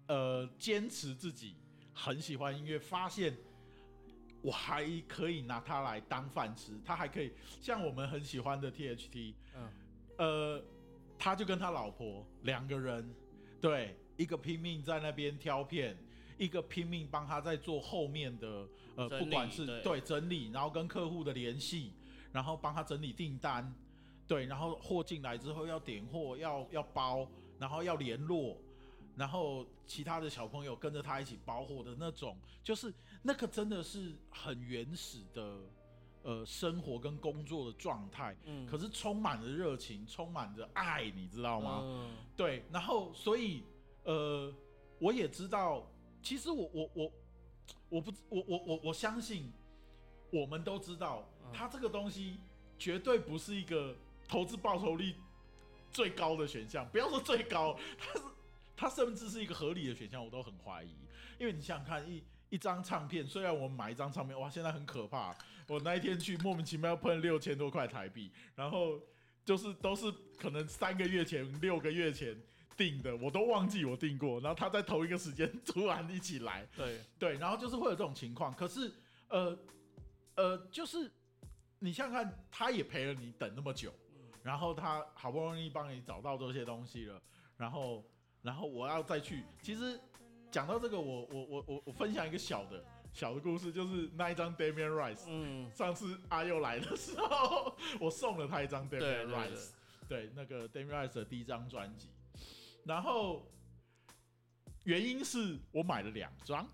[0.08, 1.56] 呃，坚持自己
[1.94, 3.34] 很喜欢音乐，发现
[4.42, 9.72] 我还可以拿它来当饭吃，他还可以像我们很喜欢的 THT，嗯，
[10.18, 10.62] 呃，
[11.18, 13.08] 他就跟他老婆两个人，
[13.58, 15.96] 对，一个拼命在那边挑片，
[16.36, 21.92] 一个拼命帮他在做后面的呃，不管是对对整理，然后跟客户的联系，
[22.32, 23.74] 然后帮他整理订单，
[24.26, 27.28] 对，然后货进来之后要点货，要要包，
[27.58, 28.56] 然后要联络，
[29.16, 32.92] 然后其他的小朋友跟着他一起包货的那种，就是
[33.22, 35.58] 那个真的是很原始的
[36.22, 41.80] 呃生活跟工作的状态，嗯可是充满了热情，充满着爱，你知道吗？
[41.82, 43.62] 嗯对，然后所以
[44.04, 44.52] 呃，
[44.98, 45.86] 我也知道，
[46.22, 47.12] 其实我我我
[47.88, 49.52] 我不我我我我相信，
[50.30, 52.38] 我们都知道，嗯它这个东西
[52.78, 53.96] 绝对不是一个
[54.28, 55.14] 投资报酬率
[55.90, 58.24] 最高的选项，不要说最高，它是
[58.76, 60.94] 它甚至是一个合理的选项，我都很怀疑，
[61.38, 62.22] 因为你想想看一。
[62.50, 65.34] 一张唱片，虽然我们买一张唱片，哇，现在很可怕。
[65.66, 69.00] 我那一天去，莫名其妙喷六千多块台币，然后
[69.44, 72.40] 就是都是可能三个月前、六个月前
[72.76, 74.40] 订的，我都忘记我订过。
[74.40, 78.52] 然后他在同一个时间突然一起来， 对，对，然后就是会有这种情况。
[78.52, 78.92] 可是，
[79.28, 79.58] 呃
[80.36, 81.10] 呃，就是
[81.78, 83.92] 你想想看，他也陪了你等那么久，
[84.42, 87.20] 然后他好不容易帮你找到这些东西了，
[87.56, 88.04] 然后
[88.42, 89.98] 然后我要再去，其实
[90.50, 99.34] 讲到这个，我我我我我分享一个小的小的故事，就是那一张 Damian Rice，嗯，上次阿佑来的时候， 我送了他一张 Damian 对对。
[99.34, 99.70] Rice，
[100.08, 102.08] 对那个 Damian Rice 的第一张专辑，
[102.84, 103.46] 然后
[104.84, 106.66] 原因是我买了两张，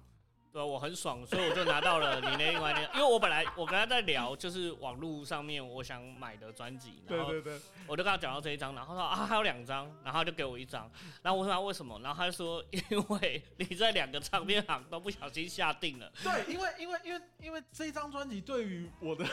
[0.52, 10.90] 对，我很爽，所以我就拿到了你那另外那，因为我本来我跟他在聊，就是网络上面我想买的专辑，对对对，我就跟他讲到这一张，然后他说啊还有两张，然后他就给我一张，
[11.22, 19.24] 然后我问他为什么，然后他就说因为你在两个唱片行都不小心下定了， 对，因为因为因为因为这张专辑对于我的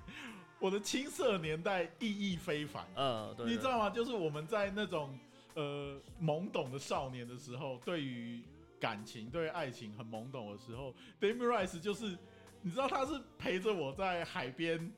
[0.60, 3.88] 我的青涩年代意义非凡，嗯，对，你知道吗？
[3.88, 5.18] 就是我们在那种
[5.56, 8.42] 呃懵懂的少年的时候，对于
[8.78, 12.16] 感情、对于爱情很懵懂的时候 d a m i Rice 就是
[12.62, 14.92] 你知道他是陪着我在海边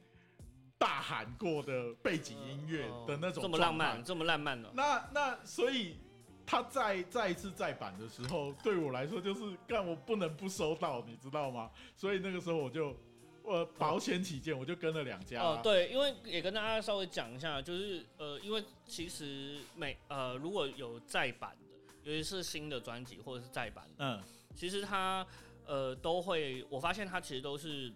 [0.77, 4.05] 大喊过的背景音乐的那种、哦这么浪漫，。
[4.05, 5.97] 这么浪漫哦，那那所以
[6.47, 11.71] 他再再一次再版的时候，对我来说就是干我不能不收到，你知道吗？
[11.97, 12.97] 所以那个时候我就
[13.49, 15.43] 呃保险起见，我就跟了两家。
[15.43, 24.23] 哦，对，因为也跟大家稍微讲一下，就是呃，因为其实每呃如果有再版的，尤其是新的专辑或者是再版的，嗯，
[24.55, 25.27] 其实它
[25.67, 27.93] 呃都会，我发现它其实都是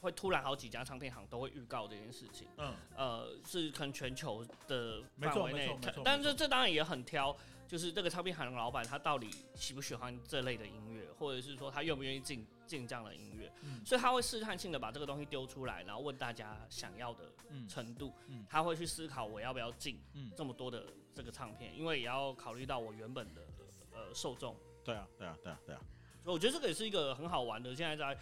[0.00, 7.36] 会突然好几家唱片行都会预告这件事情，嗯，呃，是可能全球的范围内但是这当然也很挑，
[7.68, 13.84] 就是这个唱片行的老板他到底喜不喜欢这类的音乐，或者是说他愿不愿意进进这样的音乐，嗯。
[13.84, 17.68] 所以他会试探性的把这个东西丢出来，然后问大家想要的嗯。
[17.68, 18.44] 程度，嗯。
[18.48, 20.32] 他会去思考我要不要进嗯。
[20.34, 23.42] 这么多的这个唱片，因为也要考虑到我原本的
[23.92, 24.56] 呃受众。
[24.82, 25.80] 对啊，对啊，对啊，对啊，
[26.24, 28.18] 所以我觉得这个也是一个很好玩的，现在在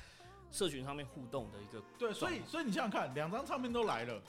[0.51, 1.81] 社群上面互动的一个。
[1.97, 4.21] 对，所以所以你想想看，两张唱片都来了，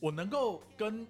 [0.00, 1.06] 我能够跟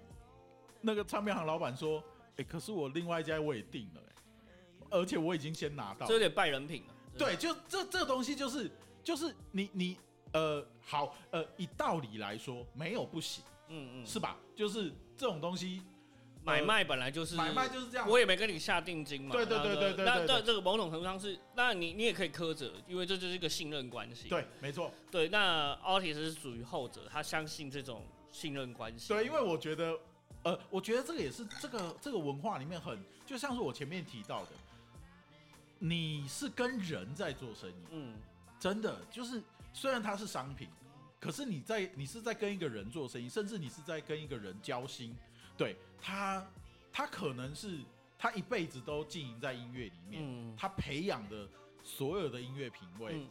[0.81, 2.03] 那个唱片行老板说，
[2.37, 6.93] 哎、可是我另外一家我也订了、哎，而且我已经先拿到这，有点败人品了。
[7.17, 8.69] 对，就这这东西就是
[9.03, 9.97] 就是你你
[10.33, 14.37] 呃好呃以道理来说没有不行嗯嗯，是吧？
[14.55, 15.81] 就是这种东西
[16.43, 19.31] 买卖本来就是买卖就是这样，我也没跟你下定金嘛。
[19.31, 24.27] 对对对对对那那这个某种程度上是，那你你也可以苛责，因为这就是一个信任关系。
[24.27, 29.07] 对，没错，对，那 Otis 是属于后者，他相信这种信任关系。
[29.07, 29.97] 对，因为我觉得，
[30.45, 34.51] 呃，我觉得这个也是这个这个文化里面很，就像是我前面提到的，
[35.79, 38.15] 你是跟人在做生意，嗯，
[38.59, 39.41] 真的就是
[39.73, 40.69] 虽然它是商品，
[41.19, 45.15] 可是你在你是在跟一个人做生意，甚至你是在跟一个人交心，
[45.57, 46.45] 对他，
[46.93, 47.79] 他可能是
[48.15, 50.55] 他一辈子都经营在音乐里面，嗯。
[50.55, 51.47] 他培养的
[51.83, 53.27] 所有的音乐品味，嗯。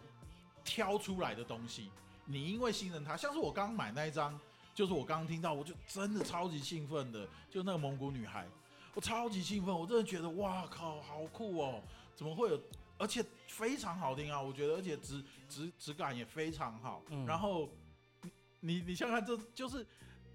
[0.65, 1.91] 挑出来的东西，
[2.25, 4.41] 你因为信任他，像是我刚买那一张，
[4.75, 8.47] 就是我刚刚听到，我就真的超级兴奋的，就那个蒙古女孩，
[8.95, 11.81] 我超级兴奋，我真的觉得哇靠，好酷哦，
[12.15, 12.61] 怎么会有？
[12.97, 17.03] 而且非常好听啊，我觉得，而且质质质感也非常好。
[17.11, 17.69] 嗯然后
[18.23, 19.87] 你你你想想看，这就是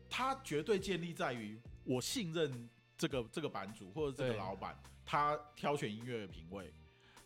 [0.10, 6.72] 它绝对建立在于我信任这个这个版主或者这个老板，他挑选音乐的品味，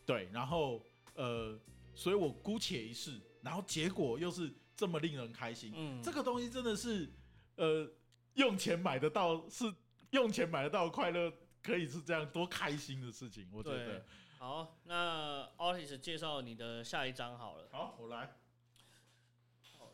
[0.06, 0.80] 对，然后
[1.16, 1.60] 呃，
[1.96, 7.10] 所以我姑且一试，然后结果又是这么令人开心，嗯，这个东西真的是
[7.56, 7.90] 呃
[8.36, 9.74] 用钱买得到，是
[10.12, 14.04] 用钱买得到快乐，可以是这样多开心的事情，我觉得。。
[14.40, 17.70] 好，那 Artist 介绍你的下一张好了。
[17.72, 18.36] 好，我来。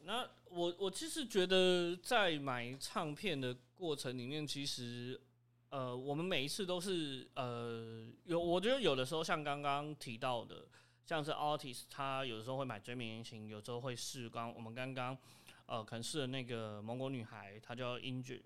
[0.06, 5.22] 那我我其实觉得在买唱片的过程里面，其实
[5.70, 10.66] 呃，我们每一次都是呃有，我觉得有的时候像刚刚提到的，
[11.10, 15.18] 像是 artist，他有的时候会买追名言行，有时候会试刚我们刚刚
[15.66, 18.39] 呃可能试的那个蒙古女孩，她叫英俊，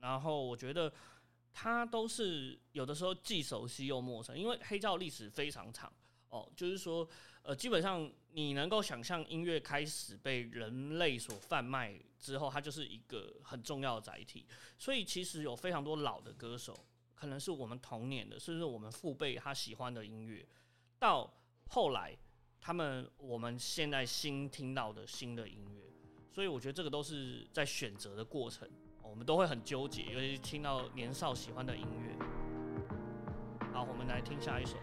[0.00, 0.92] 然后我觉得
[1.50, 5.90] 他都是有的时候既熟悉又陌生，因为黑胶历史非常长
[6.28, 7.08] 哦，就是说
[7.40, 14.44] 呃，基本上你能够想象音乐开始被人类所贩卖之后，它就是一个很重要的载体。
[14.78, 16.78] 所以其实有非常多老的歌手，
[17.14, 20.46] 可能是我们童年的，甚至我们父辈他喜欢的音乐，
[20.98, 21.32] 到
[21.70, 22.16] 后来
[22.60, 25.80] 他们我们现在新听到的新的音乐。
[26.32, 28.68] 所以我觉得这个都是在选择的过程，
[29.02, 32.16] 我们都会很纠结，尤其是听到年少喜欢的音乐。
[33.72, 34.76] 好，我们来听下一首。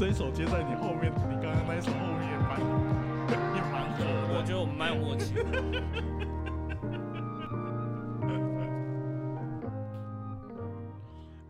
[0.00, 2.58] 这一首接在你后面，你刚刚那一首后面也蛮
[3.54, 4.32] 也蛮合的。
[4.34, 5.42] 我觉得我们蛮有默契的。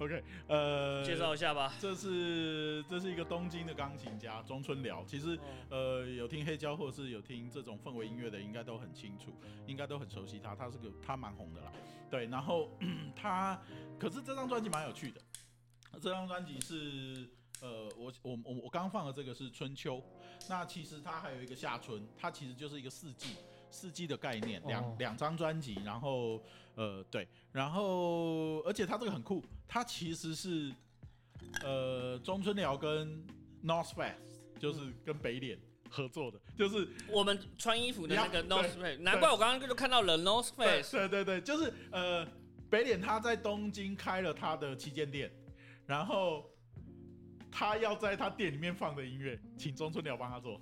[0.04, 1.72] OK，呃，介绍一下吧。
[1.78, 5.04] 这是这是一个东京的钢琴家中村辽。
[5.06, 5.38] 其实
[5.68, 9.32] 呃，有听黑胶或者是有听这种氛围音乐的，应该都很清楚，
[9.68, 10.56] 应该都很熟悉他。
[10.56, 11.70] 他是个他蛮红的啦，
[12.10, 12.26] 对。
[12.26, 12.68] 然后
[13.14, 13.56] 他，
[13.96, 15.20] 可是这张专辑蛮有趣的。
[16.00, 17.28] 这张专辑是
[17.60, 20.02] 呃，我我我我刚放的这个是春秋，
[20.48, 23.36] 那其实它还有一个夏春，它其实就是一个四季
[23.70, 24.96] 四季的概念，两、哦。
[24.98, 26.42] 两张专辑，然后
[26.74, 30.72] 呃对，然后而且它这个很酷，它其实是
[31.62, 33.22] 呃中村辽跟
[33.62, 35.58] North Face 就是跟北脸
[35.90, 40.92] 合作的，就是我们穿衣服的那个 North Face，难怪我刚刚就看到了 North Face。
[40.92, 42.26] 对对对，就是呃，
[42.70, 45.30] 北脸他在东京开了他的旗舰店，
[45.86, 46.50] 然后
[47.50, 50.60] 他要在他店里面放的音乐，请中村鸟帮他做。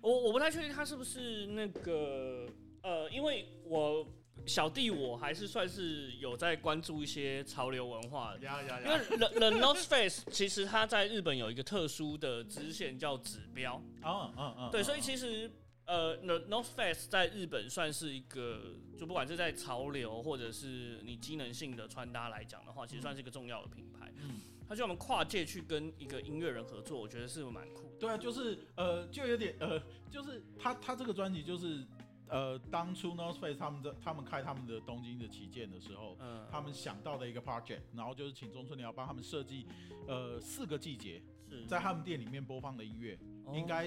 [0.00, 2.46] 我我不太确定他是不是那个
[2.82, 4.06] 呃，因为我
[4.46, 8.40] 小弟我还是算是有在关注一些潮流文化的。
[8.40, 15.50] 呀呀因为 The The North Face 其实它在日本有一个特殊的支线叫指标，啊啊啊，对，所以其实
[15.86, 24.12] 呃，The North Face 在日本算是一个，就不管是在潮流或者是你机能性的穿搭来讲的话，其实算是一个重要的品牌。
[24.20, 27.98] 嗯它就我们跨界去跟一个音乐人合作，我觉得是蛮酷的。
[27.98, 31.84] 对啊，就是呃，就有点呃，就是他他这个专辑就是
[32.28, 39.66] 呃，当初 North Face 他们的他们开他们的东京的旗舰的时候，嗯，他们想到的一个 project，然后就是请中村良帮他们设计
[40.08, 43.86] 呃四个季节是在他们店里面播放的音乐，哦应该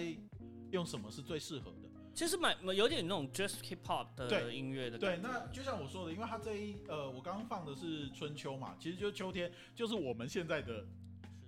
[0.71, 1.86] 用什么是最适合的。
[2.17, 5.19] 其实蛮有点那种 just hip hop 的音乐的对。
[5.21, 10.83] 那就像我说的，因为它这一呃，我刚刚放的是春秋嘛，其实就是秋天，就是我们现在的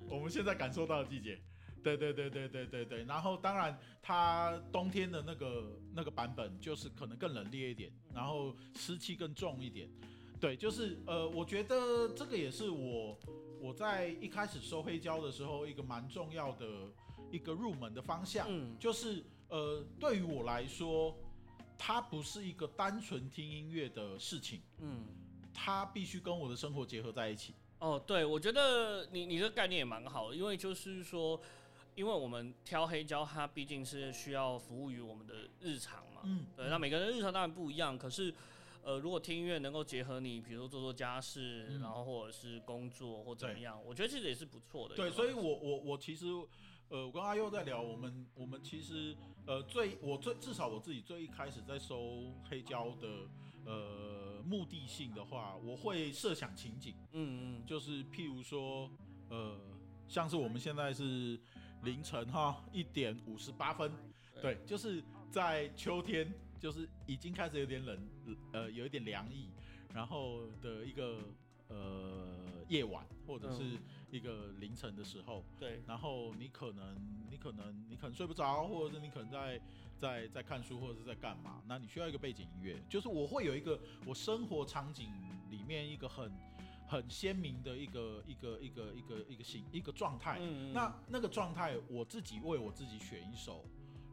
[0.07, 1.41] 我们现在感受到的季节。
[1.82, 9.89] 对对对对对对对，然后当然它冬天的那个那个版本就是可能更冷冽一点，然后湿气更重一点。
[10.39, 13.17] 对，就是呃，我觉得这个也是我
[13.59, 16.68] 我在一开始收黑胶的时候一个蛮重要的
[17.31, 18.45] 一个入门的方向。
[18.48, 21.15] 嗯，就是呃，对于我来说，
[21.77, 25.07] 它不是一个单纯听音乐的事情，嗯，
[25.53, 27.53] 它必须跟我的生活结合在一起。
[27.80, 31.39] 哦，对，我觉得你你这个概念也蛮好的，因为就是说，
[31.95, 36.21] 因为我们挑黑胶，它毕竟是需要服务于我们的日常嘛。
[36.26, 38.31] 嗯，对，那每个人日常当然不一样，可是，
[38.84, 44.95] 呃，如果听音乐能够结合你，比如说做做家事，嗯然后或者是工作或怎么样，我觉得其实也是不错的。
[44.95, 46.27] 对，所以我我我其实。
[46.90, 53.07] 呃，我跟阿佑在聊，我们我们其实呃最我最至少我自己最一开始在收黑胶的
[53.66, 58.90] 呃目的性的话，我会设想情景，嗯嗯，就是譬如说
[59.30, 59.56] 呃
[60.07, 61.40] 像是我们现在是
[61.84, 63.91] 凌晨哈一点五十八分，
[64.41, 68.10] 对，就是在秋天，就是已经开始有点冷，
[68.52, 69.52] 呃，有一点凉意，
[69.94, 71.20] 然后的一个
[71.68, 72.36] 呃
[72.68, 73.78] 夜晚，或者是
[74.11, 76.95] 一个凌晨的时候，对，然后你可能
[77.30, 79.60] 你可能你可能睡不着，或者是你可能在
[79.98, 85.11] 在在看书或者是在干嘛，那你需要一个背景音乐，就是我会有一个我生活场景
[85.49, 86.31] 里面一个很
[86.88, 93.65] 很鲜明的一个一个一个一个一个形一个状态，嗯嗯那那个状态我自己为我自己选一首。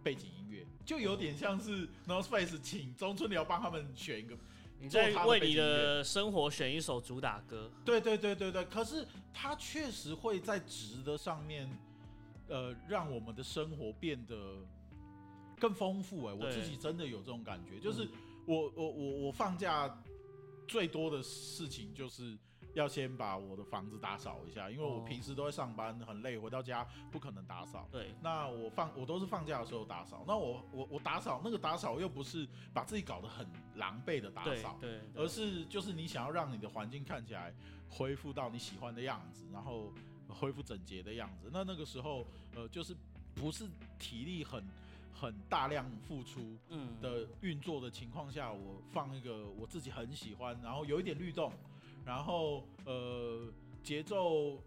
[0.05, 4.39] 背景音乐就有点像是 North Face 请中村辽帮他们选一个
[4.78, 7.70] 你在为你的生活选一首主打歌。
[7.85, 11.69] 对对对对对，可是它确实会在值的上面，
[12.48, 14.36] 呃，让我们的生活变得
[15.59, 16.27] 更丰富。
[16.27, 18.11] 哎，我自己真的有这种感觉，就是嗯
[18.47, 20.03] 我我我我放假
[20.69, 22.36] 最多的事情就是。
[22.77, 27.89] 要先把我的房子打扫一下，因为我哦平时都在上班，很累，回到家不可能打扫。
[27.90, 33.47] 对，那我放我都是放假的时候打扫，那我我我打扫那个打扫又不是把自己搞得很
[33.77, 37.53] 狼狈的打对扫，对，而是就是你想要让你的环境看起来
[37.89, 39.90] 恢复到你喜欢的样子，然后
[40.28, 41.48] 恢复整洁的样子。
[41.51, 42.94] 那那个时候，呃，就是
[43.35, 43.66] 不是
[43.98, 44.62] 体力很
[45.15, 51.51] 很大量付出嗯的运作的情况下，我放一个我自己很喜欢，然后有一点律动，
[52.07, 53.53] 然后呃
[53.83, 54.62] 节奏。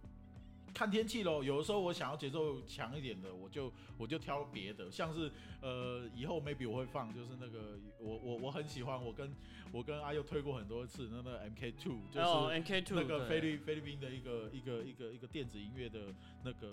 [0.71, 5.29] 看天气喽，有的时候我想要节奏强一点的，我就我就挑别的，像是
[5.61, 9.33] 呃以后 maybe 我会放，就是那个我我我很喜欢，我跟
[9.71, 16.13] 我跟阿佑推过很多次那个 MK Two，就是、那个菲律菲律宾的一个一个一个一个电子音乐的
[16.43, 16.67] 那个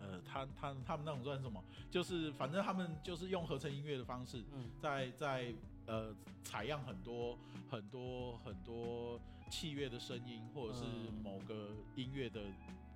[0.00, 1.62] 呃，他他他们那种算什么？
[1.90, 5.52] 就是反正他们就是用合成音乐的方式，嗯在在
[5.86, 7.36] 呃采样很多
[7.68, 12.40] 很多很多器乐的声音，或者是嗯某个音乐的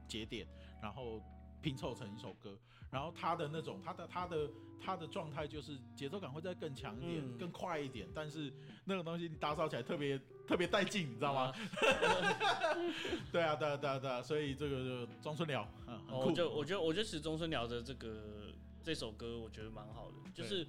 [0.06, 0.46] 节点，
[0.82, 1.20] 然后
[1.60, 2.58] 拼凑成一首歌。
[2.90, 8.52] 然后他的那种他的他的他的状态就是节奏感会再更强一点，嗯更快一点，但是
[8.84, 11.52] 那个东西你打扫起来特别特别带劲，你知道吗？
[13.32, 16.28] 对啊，对啊，对啊，对啊，所以这个就中村辽，嗯很哦，酷。
[16.28, 18.52] 我就我觉得我觉得其实中村辽的这个
[18.82, 20.66] 这首歌，我觉得蛮好的，就是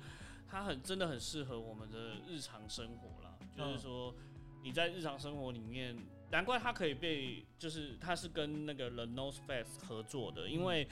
[0.47, 3.37] 它很真的很适合我们的日常生活啦。
[3.55, 4.15] 就是说
[4.63, 5.95] 你在日常生活里面，
[6.31, 10.87] 难怪它可以被，就是它是跟那个 The Nose Face 合作的，因为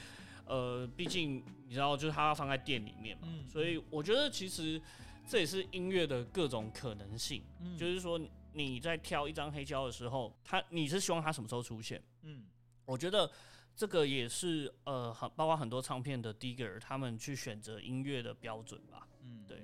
[0.46, 4.82] 呃，毕竟你知道，就是它要放在店里面嘛，嗯所以我觉得其实
[5.28, 8.20] 这也是音乐的各种可能性，嗯就是说
[8.54, 12.04] 你在挑一张黑胶的时候，它你是希望它什么时候出现？
[12.24, 12.46] 嗯
[12.86, 13.32] 我觉得
[13.74, 19.08] 这个也是呃，很包括很多唱片的 digger 他们去选择音乐的标准吧。
[19.24, 19.64] 嗯，对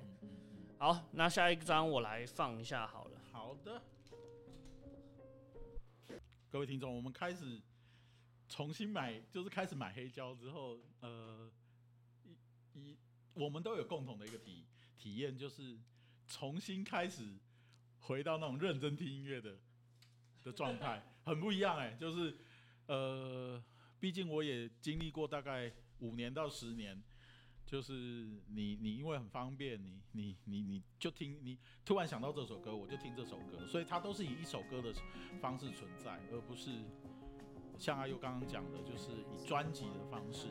[0.78, 3.20] 好，那下一张我来放一下好了。
[3.30, 3.82] 好的，
[6.50, 7.60] 各位听众，我们开始
[8.48, 11.52] 重新买，就是开始买黑胶之后，呃，
[12.72, 12.98] 一一
[13.34, 14.64] 我们都有共同的一个体
[14.96, 15.78] 体验，就是
[16.26, 17.38] 重新开始
[17.98, 19.58] 回到那种认真听音乐的
[20.42, 22.38] 的状态，很不一样哎、就是
[22.86, 23.62] 呃，
[24.00, 27.02] 毕竟我也经历过大概五年到十年，
[27.68, 34.90] 就是你你因为很方便，你你你你就听你突然想到这首歌，我就听这首歌，所以它都是以一首歌的
[35.38, 36.70] 方式存在，而不是
[37.76, 40.48] 像阿佑刚刚讲的，就是以专辑的方式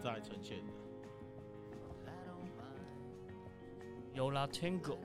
[0.00, 0.72] 在呈现的。
[4.14, 4.98] Yola Tango。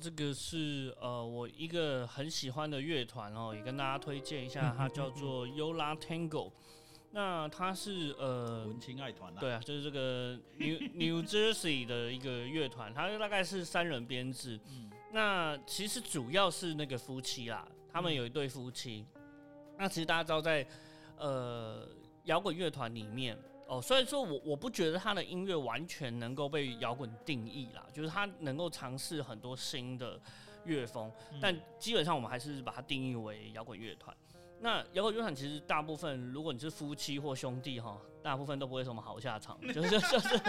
[0.00, 6.50] 这个是呃我一个很喜欢的乐团哦，也跟大家推荐一下，它叫做 Yola Tango。
[7.12, 14.58] 那它是呃文青爱团啊，对啊，就是这个 New New Jersey 的一个乐团，它大概是三人编制。
[14.68, 19.04] 嗯那其实主要是那个夫妻啦，他们有一对夫妻。
[19.76, 20.64] 那其实大家知道在，
[21.18, 21.88] 呃
[22.26, 23.36] 摇滚乐团里面，
[23.70, 30.20] 哦，所以说我我不觉得他的音乐完全能够被摇滚定义啦，就是他能够尝试很多新的
[30.64, 31.08] 乐风，
[31.40, 34.14] 但基本上我们还是把它定义为摇滚乐团。
[34.58, 40.40] 那摇滚乐团其实大部分，如果你是夫妻或兄弟哈，大部分都不会什么好下场，就是 就是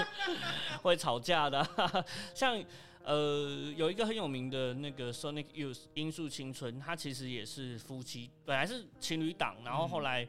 [0.81, 2.59] 会吵架的啊、像
[3.03, 10.27] 呃有一个很有名的那个 Sonic Youth 音速青春，它其实也是夫妻，本来是情侣档，然后后来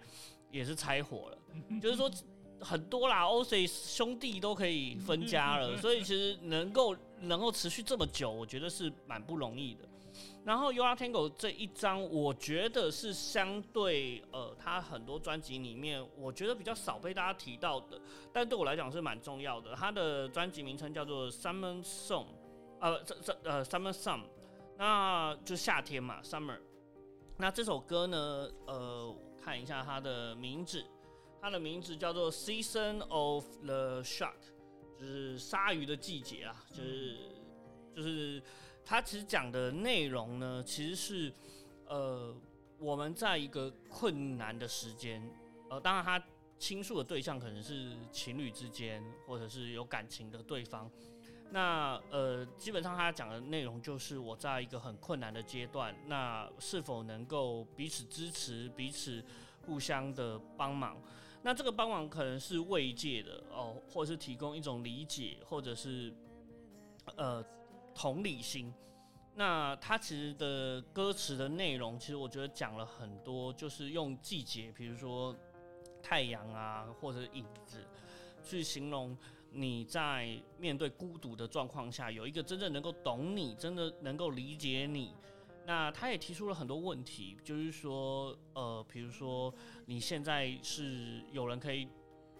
[0.50, 1.38] 也是拆伙了，
[1.80, 2.10] 就是说
[2.62, 9.88] 很多啦 o c 兄弟都可以分家了，所以其实能够能够持续这么久，我觉得是蛮不容易的。
[10.44, 18.00] 然后 U R Tango 这一张，我觉得是相对呃，他很多专辑里面，我觉得比较少被大家提到的，
[18.32, 19.74] 但对我来讲是蛮重要的。
[19.74, 22.26] 他的专辑名称叫做 Summer Song，
[22.80, 24.22] 呃，这这呃 Summer Song，
[24.76, 26.58] 那就夏天嘛，Summer。
[27.38, 30.84] 那这首歌呢，呃，看一下它的名字，
[31.42, 34.38] 它的名字叫做 Season of the Shark，
[34.96, 37.18] 就是鲨鱼的季节啊，就是
[37.96, 38.40] 就是
[38.84, 41.32] 它其实讲的内容呢，其实是
[41.88, 42.32] 呃
[42.78, 45.20] 我们在一个困难的时间，
[45.68, 46.24] 呃，当然它
[46.60, 50.88] 倾诉的对象可能是情侣之间，或者是有感情的对方。
[51.50, 59.22] 那呃，基本上他讲的内容就是我在一个很困难的阶段，那是否能够彼此支持、彼此
[59.66, 60.96] 互相的帮忙？
[61.42, 66.12] 那这个帮忙可能是慰藉的哦，或者是提供一种理解，或者是
[67.16, 67.44] 呃
[67.94, 68.72] 同理心。
[69.34, 75.34] 那他其实的歌词的内容，其实我觉得讲了很多，就是用季节，比如说
[76.02, 77.78] 太阳啊，或者影子，
[78.44, 79.16] 去形容
[79.50, 85.12] 你在面对孤独的状况下，有一个真正能够懂你，真的能够理解你。
[85.66, 89.54] 那他也提出了很多问题，就是说，呃，比如说
[89.86, 91.88] 你现在是有人可以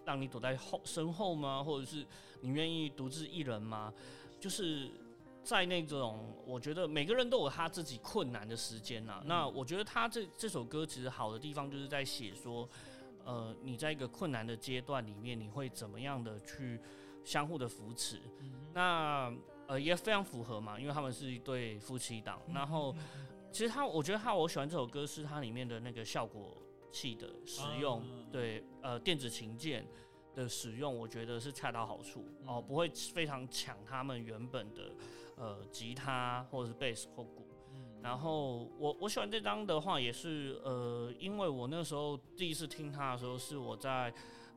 [0.05, 1.63] 让你躲在后身后吗？
[1.63, 2.05] 或者是
[2.41, 3.93] 你愿意独自一人吗？
[4.39, 4.91] 就是
[5.41, 12.67] 在那种，我觉得每个人都有他自己困难的时间呐、那我觉得他这这首歌其实好的地方就是在写说，
[13.23, 16.79] 呃，你在一个困难的阶段里面，你会怎么样的去
[17.23, 18.21] 相互的扶持？
[18.73, 19.33] 那
[19.73, 22.39] 呃也非常符合嘛，因为他们是一对夫妻档。
[22.53, 22.95] 然后
[23.51, 26.55] 其实他，我觉得他我喜欢这首歌是它里面的那个效果
[26.91, 29.83] 器的使用，啊对，呃，电子琴键
[30.35, 34.91] 的使用，我觉得是恰到好处哦，不会非常抢他们原本的
[35.37, 37.47] 呃吉他或者是贝斯或鼓。
[38.03, 44.13] 然后我我喜欢这张的话，也是呃，因为我那时候第一次听他的时候，是我在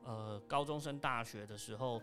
[0.07, 2.01] 呃高中升大学的时候，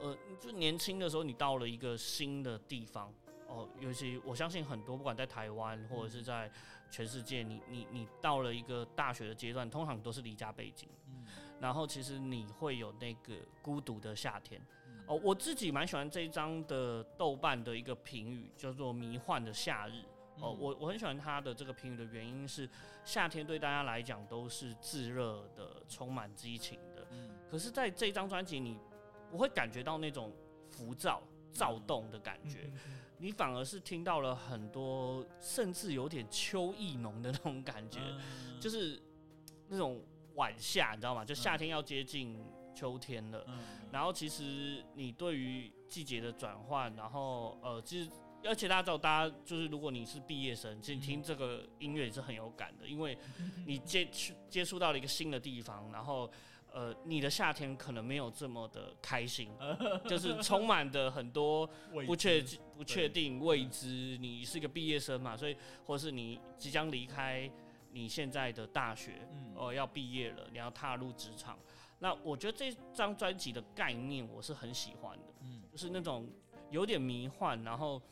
[0.00, 3.14] 呃，就年轻的时候，你到了一个新的地方
[3.46, 6.50] 哦，尤其我相信很多，不管在台湾或者是在
[6.90, 10.88] 全世界，你你你到了一个大学的阶段，通常都是离家背景，
[11.60, 14.60] 然后其实你会有那个孤独的夏天。
[15.06, 20.02] 哦，我自己蛮喜欢这一张的豆瓣的一个评语，叫做“迷幻的夏日”。
[20.40, 22.68] 哦，我我很喜欢它的这个评语的原因是，
[23.04, 26.93] 夏天对大家来讲都是炙热的、充满激情的。
[27.54, 28.76] 可是，在这张专辑，你
[29.30, 30.32] 不会感觉到那种
[30.72, 31.22] 浮躁、
[31.52, 32.68] 躁动的感觉，
[33.16, 38.00] 你反而是听到了很多，甚至有点秋意浓的那种感觉，
[38.58, 39.00] 就是
[39.68, 40.02] 那种
[40.34, 41.24] 晚夏，你知道吗？
[41.24, 42.44] 就夏天要接近
[42.74, 43.46] 秋天了。
[43.92, 48.10] 然后其实你对于季节的转换，然后呃，其实
[48.42, 53.16] 而且大家知道，大家就是如果你是毕业生，其实听这个音乐也是很有感的，因为
[53.64, 56.28] 你接触接触到了一个新的地方，然后
[56.74, 59.48] 呃，你的夏天可能没有这么的开心，
[60.08, 61.64] 就是充满的很多
[62.04, 62.44] 不确
[62.76, 64.18] 不确定未知。
[64.20, 65.56] 你是一个毕业生嘛，所以
[65.86, 67.48] 或是你即将离开
[67.92, 71.56] 你现在的大学，嗯哦、要毕业了，你要踏入职场。
[72.00, 76.28] 那我觉得这张专辑的概念我是很喜欢的，嗯就是那种
[76.70, 78.02] 有点迷幻，然后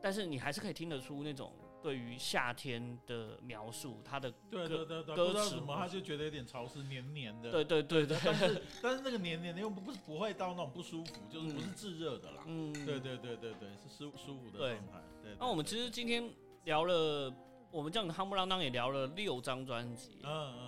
[0.00, 1.52] 但是你还是可以听得出那种
[1.86, 12.42] 对于夏天的描述，他的对对对对，歌不知道词什么他就觉得有点潮湿黏黏的，对对对对，但是但是那个黏黏的又不不是不会到那种不舒服，就是不是炙热的啦。
[12.46, 15.00] 嗯，对对对对对，是舒舒服的状态。
[15.22, 16.28] 对，对那我们其实今天
[16.64, 17.32] 聊了，
[17.70, 20.65] 我们这样夯不啷当也聊了六张专辑，嗯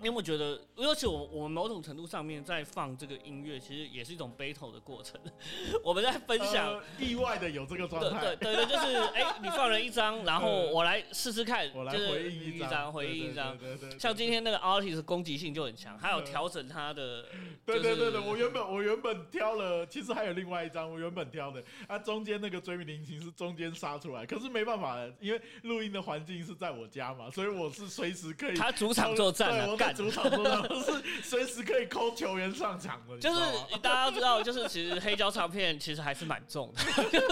[0.00, 5.20] 你有没有觉得，而且我我们某种程度上面在放这个音乐，其实也是一种 battle 的过程。
[5.82, 8.54] 我们在分嗯，享，呃意外的有这个状态对。
[8.54, 13.56] 对对，就是哎、你放了一张，然后嗯我来试试看，我来回应一张，回应一张。
[13.98, 17.24] 像今天那个 artist 攻击性就很强，还有调整他的，
[17.66, 33.40] 对对对对，我原本我原本挑了，其实还有另外一张，我原本挑的，啊，中间那个追名铃琴是中间杀出来，可是没办法，因为录音的环境是在我家嘛，所以我是随时可以他主场作战了，主场作战是随时可以抠球员上场的，就是
[33.82, 36.82] 大家要知道，就是其实黑胶唱片其实还是蛮重的。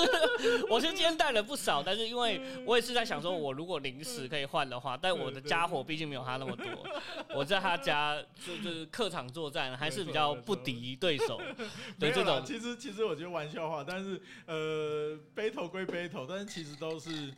[0.71, 6.67] 我是今天带了不少，但是因为我也是在想说，我如果临时可以换的话，但我的家伙毕竟没有他那么多，
[7.35, 11.41] 我在他家就就是客场作战还是比较不敌对手。
[11.99, 12.45] 没有啦的这种。
[12.45, 17.33] 其实其实我觉得玩笑话，但是呃，battle 归 battle，但是其实都是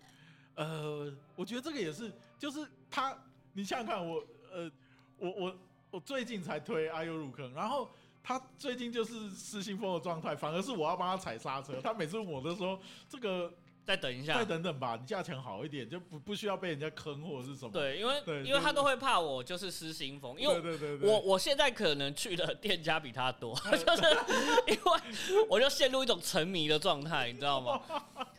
[0.54, 3.16] 呃，我觉得这个也是，就是他，
[3.52, 4.22] 你想想看，我
[4.52, 4.70] 呃，
[5.18, 5.56] 我我
[5.90, 7.88] 我最近才推阿优入坑，然后。
[8.20, 11.80] 他最近就是失心疯的状态，反而是我要帮他踩刹车。
[11.82, 12.78] 他每次问我都说
[13.08, 13.50] ：“这个
[13.86, 24.02] 再等一下再，等等吧，你价钱好一点，就不不需要被人家坑或者是什么。”对，因为因为他都会怕我就是失心疯，因为对对对对，我我现在可能去的店家比他多， 就是
[24.66, 27.80] 因为我就陷入一种沉迷的状态，你知道吗？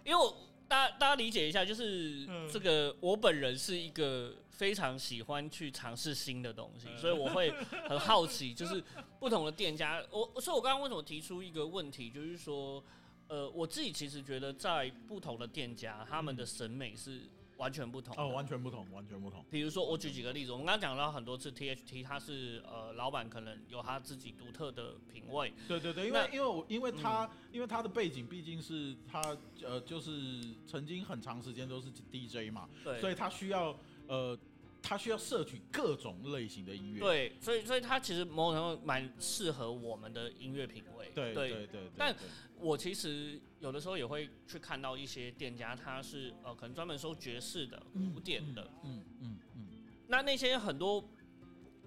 [0.03, 0.37] 因为我
[0.67, 7.49] 大家大家理解一下，就是嗯这个我本人是一个非常喜欢去尝试新的东西，所以我会
[7.87, 8.83] 很好奇，就是
[9.17, 12.83] 不同的店家，我所以我刚刚为什么提出一个问题，就是说，
[13.29, 17.21] 呃，我自己其实觉得在不同的店家，他们的审美是
[17.55, 18.21] 完全不同的。
[18.21, 19.45] 哦，完全不同，完全不同。
[19.49, 33.73] 比如说，我举几个例子，我们刚刚讲到很多次，THT 它是呃，老板可能有他自己独特的品味，对对对，因为因为我因为他、因为他的背景毕竟是他呃就是曾经很长时间都是 DJ 嘛，对，所以他需要
[34.07, 34.37] 呃
[34.81, 36.99] 他需要摄取各种类型的音乐。
[36.99, 41.11] 对，所以所以他其实某种程度蛮适合我们的音乐品味。
[41.13, 41.49] 对对。
[41.49, 42.15] 对对，但
[42.57, 47.81] 我其实有的时候也会去看到一些店家，他是呃可能专门收爵士的、
[48.13, 49.67] 古典的，嗯嗯嗯
[50.07, 51.07] 那那些很多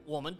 [0.04, 0.36] 我们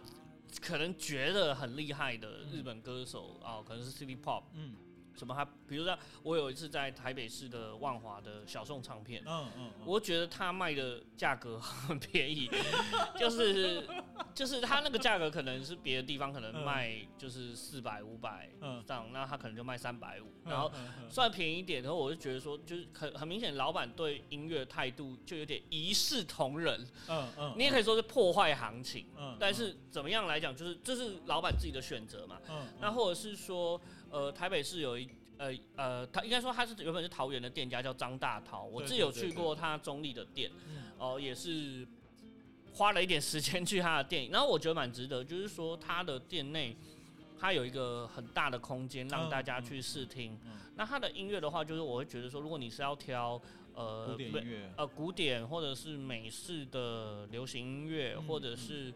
[0.61, 4.75] 可能觉得很厉害的日本歌手啊、可能是 City Pop 嗯
[5.15, 9.23] 什么他，比如说我有一次在台北市的万华的小宋唱片。
[9.25, 12.49] 嗯嗯，我觉得他卖的价格很便宜，
[13.17, 13.87] 就是
[14.33, 16.63] 就是他那个价格可能是别的地方可能嗯。
[16.63, 18.83] 卖就是四百五百嗯。
[18.87, 20.71] 这样，那他可能就卖三百五，嗯然后
[21.09, 32.39] 算便宜一点，然后我就觉得说，就是很很明显，老板对音乐态度就有点一视同仁，嗯嗯，你也可以说是破坏行情，嗯，但是怎么样来讲，就是这是老板自己的选择嘛。
[32.49, 32.65] 嗯。
[32.79, 33.79] 那或者是说，
[34.13, 41.85] 呃，台北市有一呃呃，他应该说他是原本是桃园的店家叫张大桃，我自己有去过他中立的店，嗯哦、也是
[42.73, 46.77] 花了一点时间去他的店，然后我觉得蛮值得，就是说他的店内。
[47.39, 50.39] 他有一个很大的空间让嗯大家去试听。
[50.45, 53.41] 嗯那他的音乐的话，就是我会觉得说，如果你是要挑
[53.73, 58.93] 呃古典音乐，呃古典或者是美式的流行音乐，嗯或者是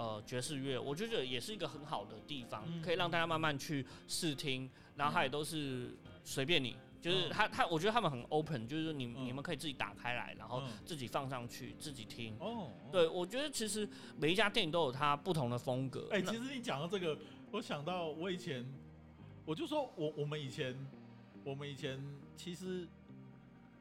[0.00, 5.94] 呃爵士乐，我觉得也是一个很好的地方，嗯可以让大家慢慢去试听，然后它也都是
[6.24, 6.74] 随便你。
[7.02, 12.36] 就是嗯他他，我觉得他们很 open，就是说你、嗯你们可以自己打开来，然后嗯自己放上去，自己听。
[12.38, 16.08] 哦，对，我觉得其实每一家店都有它不同的风格。
[16.10, 17.18] 哎、那其实你讲到这个，
[17.52, 18.66] 我想到我以前，
[19.46, 20.76] 我就说我我们以前，
[21.42, 21.98] 我们以前
[22.36, 22.86] 其实，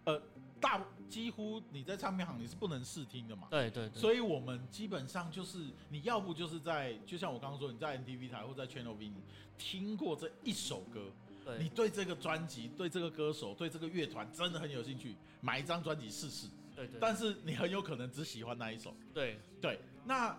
[0.05, 0.21] 呃，
[0.61, 5.57] 大几乎你在唱片行你是不能试听的嘛，对对对，所以我们基本上就是
[5.89, 9.15] 你要不就是在，就像我刚刚说，你在 NTV 台或在 Channel V 你
[9.57, 11.11] 听过这一首歌，
[11.43, 11.57] 对。
[11.57, 18.95] 你对这个专辑、对这个歌手、对这个乐团真的很有兴趣，买一张专辑试试，对对，但是你很有可能只喜欢那一首。
[19.13, 19.39] 对。
[19.59, 20.37] 对，那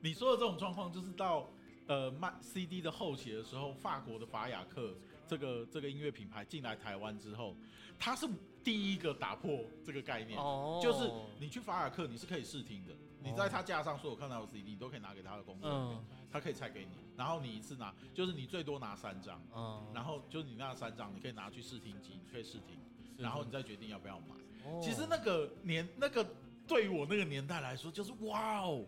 [0.00, 1.48] 你说的这种状况，就是到
[1.86, 4.94] 呃卖 CD 的后期的时候，法国的法雅克
[5.26, 7.56] 这个这个音乐品牌进来台湾之后，
[7.98, 8.26] 它是
[8.64, 11.10] 第一个打破这个概念，哦，就是
[11.40, 16.04] 你去法尔克你是可以试听的，你在他架上所有看到的 CD 你都可以拿给他的工作人员，嗯。
[16.30, 19.42] 他可以拆给你，然后你一次拿，就是你最多拿三张。
[19.56, 22.78] 嗯，然后就是你那三张，你可以拿去试听机，你可以试听，
[23.16, 24.34] 然后你再决定要不要买。
[24.66, 24.78] 哦。
[24.82, 26.22] 其实那个年那个
[26.66, 28.84] 对于我那个年代来说，就是哇哦，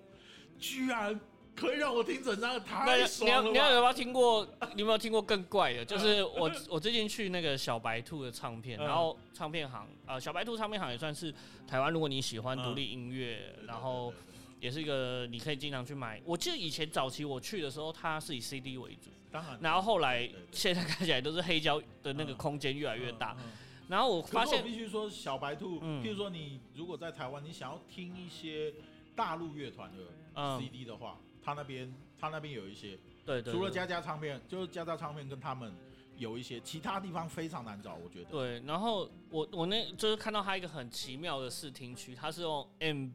[0.58, 1.18] 居然
[1.54, 3.86] 可以让我听整张，那太你爽了要你要有没！
[3.86, 4.46] 有听过？
[4.74, 5.84] 你有没有听过更怪的？
[5.86, 11.34] 就是我我最近去那个小白兔的唱片，嗯然后唱片行呃小白兔唱片行也算是
[11.66, 14.12] 台湾，如果你喜欢嗯独立音乐，对然后
[14.58, 16.20] 也是一个你可以经常去买。
[16.24, 23.32] 我记得以前早期我去的时候，它是以 CD 为主，当然然后后来现在看起来都是黑胶的那个嗯空间越来越大。
[23.38, 23.52] 嗯嗯
[23.90, 28.72] 然后我发现必须说，小白兔，嗯譬如说你如果在台湾，你想要听一些
[29.16, 29.98] 大陆乐团的
[30.36, 31.18] 嗯 CD 的话，
[31.50, 35.72] 他那边他那边有一些，对对，对除了佳佳唱片，就是佳佳唱片跟他们
[36.16, 38.30] 有一些，其他地方非常难找，我觉得。
[38.30, 43.08] 对，然后我我那就是看到他一个很奇妙的试听区，他是用 M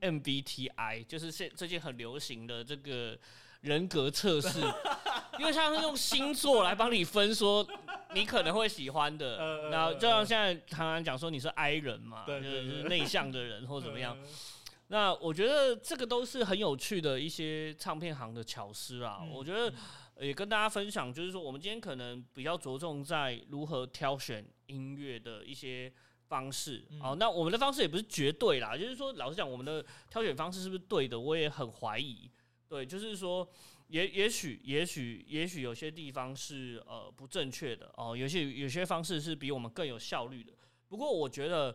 [0.00, 3.18] MBTI，就是现最近很流行的这个
[3.62, 4.60] 人格测试，
[5.38, 7.66] 因为他是用星座来帮你分说
[8.14, 14.16] 你可能会喜欢呃的，呃然后就像现在常常讲说你是 I 人嘛，就对对对是内向的人或怎么样。
[14.90, 19.20] 那我觉得这个都是很有趣的一些唱片行的巧思啊。
[19.22, 19.72] 嗯我觉得
[20.16, 25.92] 呃也跟大家分享，就是说我们今天可能比较着重在如何挑选音乐的一些
[26.26, 26.84] 方式。
[26.90, 32.28] 嗯哦，那我们的方式也不是绝对啦，就是说老实讲，我们的挑选方式是不是对的，我也很怀疑。
[32.68, 33.48] 对，就是说。
[33.90, 40.52] 也也许也许也许有些地方是呃不正确的哦，有些有些方式是比我们更有效率的。
[40.86, 41.74] 不过我觉得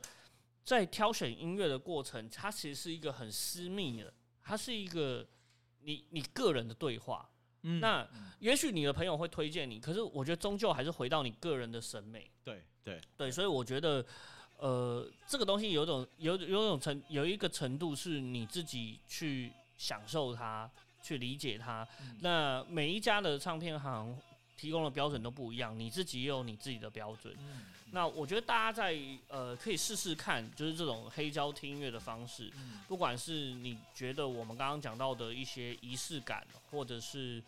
[0.65, 4.11] 在挑选音乐的过程，它其实是一个很私密的，
[4.43, 5.25] 它是一个
[5.83, 7.29] 你你个人的对话。
[7.67, 8.07] 嗯那
[8.39, 12.29] 也许你的朋友会推荐你，可是我觉得终究还是回到你个人的审美。
[12.43, 14.05] 对对，对，所以我觉得，
[14.57, 20.69] 呃，这个东西有种有有种程有一个程度是你自己去享受它，
[21.01, 21.87] 去理解它。
[22.01, 24.15] 嗯那每一家的唱片行
[24.57, 27.33] 提供的标准都不一样，你自己也有你自己的标准。
[27.39, 27.61] 嗯
[27.91, 28.97] 那我觉得大家在
[29.29, 32.79] 呃可以试试看，就是这种黑胶听音乐的方式，嗯。
[32.89, 37.41] 不管是你觉得我们刚刚讲到的一些仪式感，或者是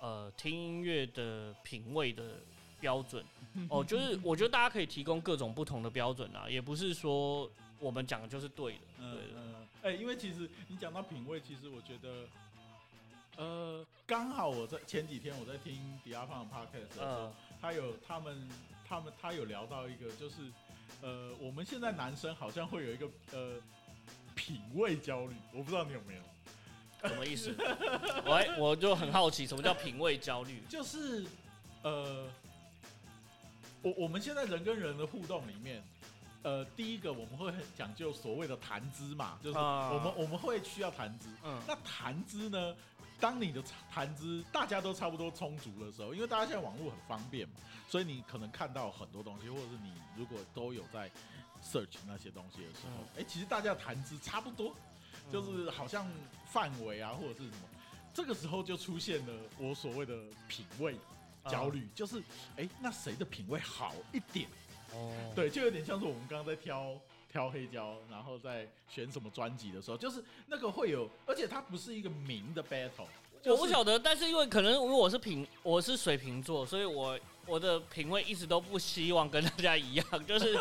[0.00, 2.40] 呃听音乐的品味的
[2.80, 3.24] 标准，
[3.70, 12.26] 哦，就是我觉得大家可以提供各种不同的标准啊，也不是说我们讲的就是对的，嗯对的，嗯，哎、因为其实你讲到品味，其实我觉得，
[13.36, 18.48] 呃，刚好我在前几天我在听迪亚胖的 podcast 的时候，嗯他有他们
[18.86, 20.36] 他们他有聊到一个，就是
[21.02, 23.56] 呃，我们现在男生好像会有一个呃
[24.34, 27.54] 品味焦虑，我不知道你有没有，什么意思？
[28.26, 30.62] 我还我就很好奇，什么叫品味焦虑？
[30.68, 31.24] 就是
[31.82, 32.26] 呃，
[33.82, 35.82] 我我们现在人跟人的互动里面。
[36.42, 42.76] 呃，第一个我们会很讲究所谓的谈资嘛，就是啊我们、我们会需要谈资，嗯那谈资呢？
[43.24, 47.54] 当你的谈资大家都差不多充足的时候，因为大家现在网络很方便嘛，
[47.88, 51.10] 所以你可能看到很多东西，或者是你如果都有在
[51.62, 54.76] search 那些东西的时候，哎、其实大家的谈资差不多，
[55.32, 56.06] 就是好像
[56.44, 57.68] 范围啊或者是什么，
[58.12, 60.14] 这个时候就出现了我所谓的
[60.46, 60.94] 品味
[61.46, 62.22] 焦虑，就是
[62.58, 64.46] 哎、那谁的品味好一点？
[64.92, 66.94] 哦，对，就有点像是我们刚刚在挑
[67.34, 73.08] 挑黑胶，然后再选什么专辑的时候，就是那个会有，而且它不是一个明的 battle，
[73.46, 80.56] 我不晓得，但是因为可能因为我是平我是水瓶座，所以我我的品味一直都不希望跟大家一样， 就是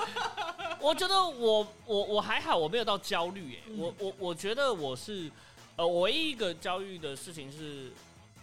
[0.80, 3.78] 我觉得我我我还好，我没有到焦虑耶，嗯。
[3.78, 5.32] 我我我觉得我是
[5.76, 7.92] 呃，我唯一一个焦虑的事情是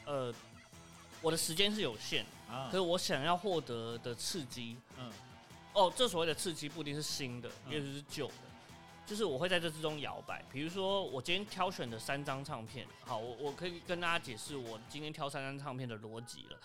[0.06, 0.32] 呃，
[1.20, 2.68] 我的时间是有限，啊。
[2.70, 5.10] 可是我想要获得的刺激，嗯
[5.72, 8.34] 哦，这所谓的刺激不一定是新的，嗯也许是旧的，
[9.06, 10.44] 就是我会在这之中摇摆。
[10.52, 16.58] 比如说，我今天挑选的三张唱片，好，我我可以跟大家解释我今天挑三张唱片的逻辑了。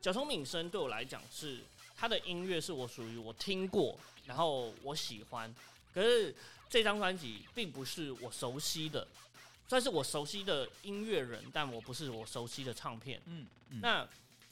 [0.00, 1.60] 角松敏生对我来讲是
[1.96, 5.52] 他的音乐是我属于我听过，然后我喜欢，
[5.94, 6.34] 可是
[6.68, 9.08] 这张专辑并不是我熟悉的，
[9.66, 13.18] 算是我熟悉的音乐人，但我不是我熟悉的唱片。
[13.24, 14.06] 嗯嗯那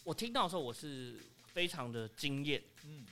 [0.04, 1.16] 我听到的时候，我是
[1.52, 2.62] 非常的惊艳。
[2.84, 3.04] 嗯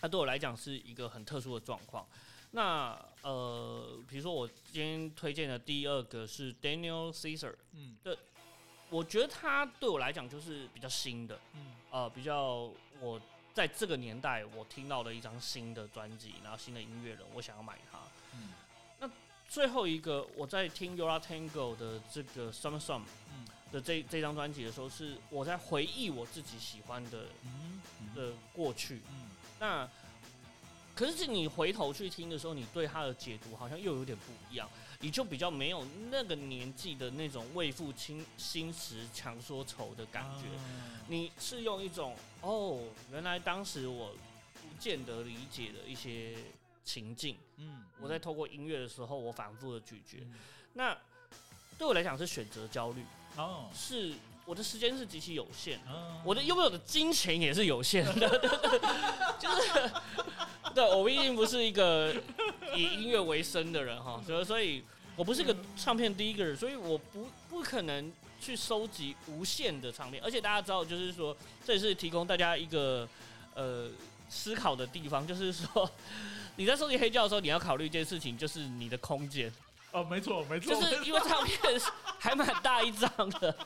[0.00, 2.06] 它对我来讲是一个很特殊的状况。
[2.50, 7.96] 那呃，比如说我今天推荐的第二个是 Daniel Caesar，嗯
[8.90, 13.20] 我觉得他对我来讲就是比较新的，嗯呃，比较我
[13.52, 17.98] 在这个年代我听到的一张新的专辑，然后新的音乐人，我想要买它。
[18.34, 18.50] 嗯
[19.00, 19.10] 那
[19.48, 23.02] 最后一个我在听 Yura Tango 的这个 Summer Sum
[23.32, 27.80] 嗯的这这张专辑的时候，是我在回忆我自己喜欢的嗯
[28.14, 29.02] 的过去。
[29.10, 29.23] 嗯
[29.58, 29.88] 那
[30.94, 34.68] 可是你回头去听的时候，你对他的解读好像又有点不一样，
[35.00, 40.46] 你就比较没有那个年纪的那种为赋新新词强说愁的感觉。
[40.56, 40.64] 啊
[41.08, 42.80] 你是用一种哦，
[43.12, 44.14] 原来当时我
[44.54, 46.34] 不见得理解的一些
[46.84, 50.18] 情境，嗯我在透过音乐的时候，我反复的咀嚼。
[50.20, 50.34] 嗯
[50.72, 50.96] 那
[51.76, 53.04] 对我来讲是选择焦虑，
[53.36, 54.14] 哦是
[54.46, 58.28] 我的时间是极其有限，啊我的拥有的金钱也是有限的，
[59.40, 59.90] 就是
[60.74, 62.14] 对我毕竟不是一个
[62.76, 64.84] 以音乐为生的人哈，所以所以
[65.16, 73.08] 我不是个唱片第一个人，所以我不不可能去收集无限的唱片，而且大家知道，就是说这也是提供大家一个
[73.54, 73.88] 呃
[74.28, 75.90] 思考的地方，就是说
[76.56, 79.50] 你在收集黑胶的时候，你要考虑一件事情，就是你的空间，
[79.94, 81.88] 哦，没错没错，就是因为唱片是
[82.18, 83.08] 还蛮大一张
[83.38, 83.56] 的，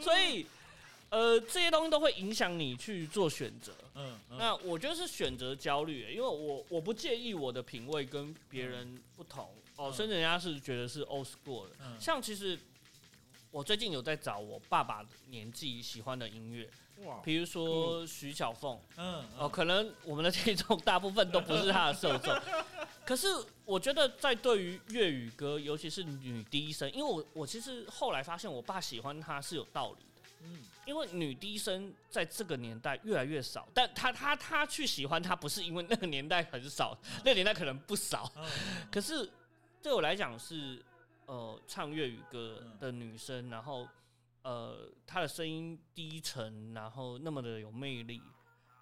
[0.00, 0.46] 所以
[1.10, 3.74] 呃这些东西都会影响你去做选择。
[3.96, 4.38] 嗯嗯。
[4.38, 9.52] 那我觉得是选择焦虑，因为我我不介意我的品味跟别人不同。
[9.74, 9.92] 哦，嗯。
[9.92, 11.70] 甚至人家是觉得是 old school 的。
[11.80, 12.00] 嗯。
[12.00, 12.56] 像其实
[13.50, 16.70] 我最近有在找我爸爸年纪喜欢的音乐，
[17.04, 22.32] 哇比如说徐小凤嗯哦，可能我们的听众大部分都不是他的受众，
[23.04, 23.26] 可是
[23.64, 38.44] 我觉得在对于粤语歌，尤其是女低声，因为我我其实后来发现我爸喜欢她是有道理的，嗯，因为女低声在这个年代越来越少，但他他他去喜欢她不是因为那个年代很少，那个年代可能不少，嗯。
[38.90, 39.28] 可是
[39.82, 40.82] 对我来讲是
[41.26, 43.88] 呃唱粤语歌的女生，然后
[44.42, 48.22] 呃她的声音低沉，然后那么的有魅力。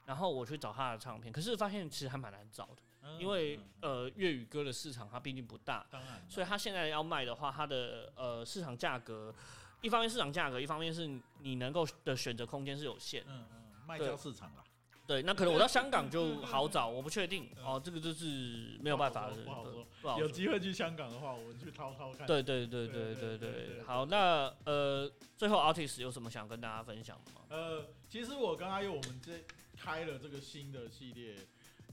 [0.07, 9.35] 然后我去找她的唱片，可是发现其实还蛮难找的，嗯因为呃粤语歌的市场它毕竟不大，当然，所以它现在要卖的话，它的呃市场价格，
[9.81, 11.11] 一方面市场价格，一方面是
[11.41, 14.65] 你能够的选择空间是有限，嗯嗯，卖掉市场吧。
[15.07, 19.85] 对，那可能我到香港就好找，我不确定哦，这个就是没有办法的，不好说。
[20.21, 22.25] 有机会去香港的话，我去掏掏看。
[22.29, 27.41] 对对对对对对，好，那呃，最后 artist 有什么想跟大家分享的吗？
[27.49, 29.33] 呃，其实我刚阿有我们这
[29.77, 31.35] 开了这个新的系列，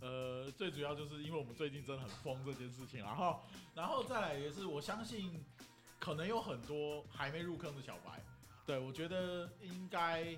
[0.01, 3.39] 呃，最主要就是因为我们最近真的很疯这件事情，然后，
[3.75, 5.43] 然后再来也是我相信
[5.99, 8.21] 可能有很多还没入坑的小白，
[8.65, 10.37] 对我觉得应该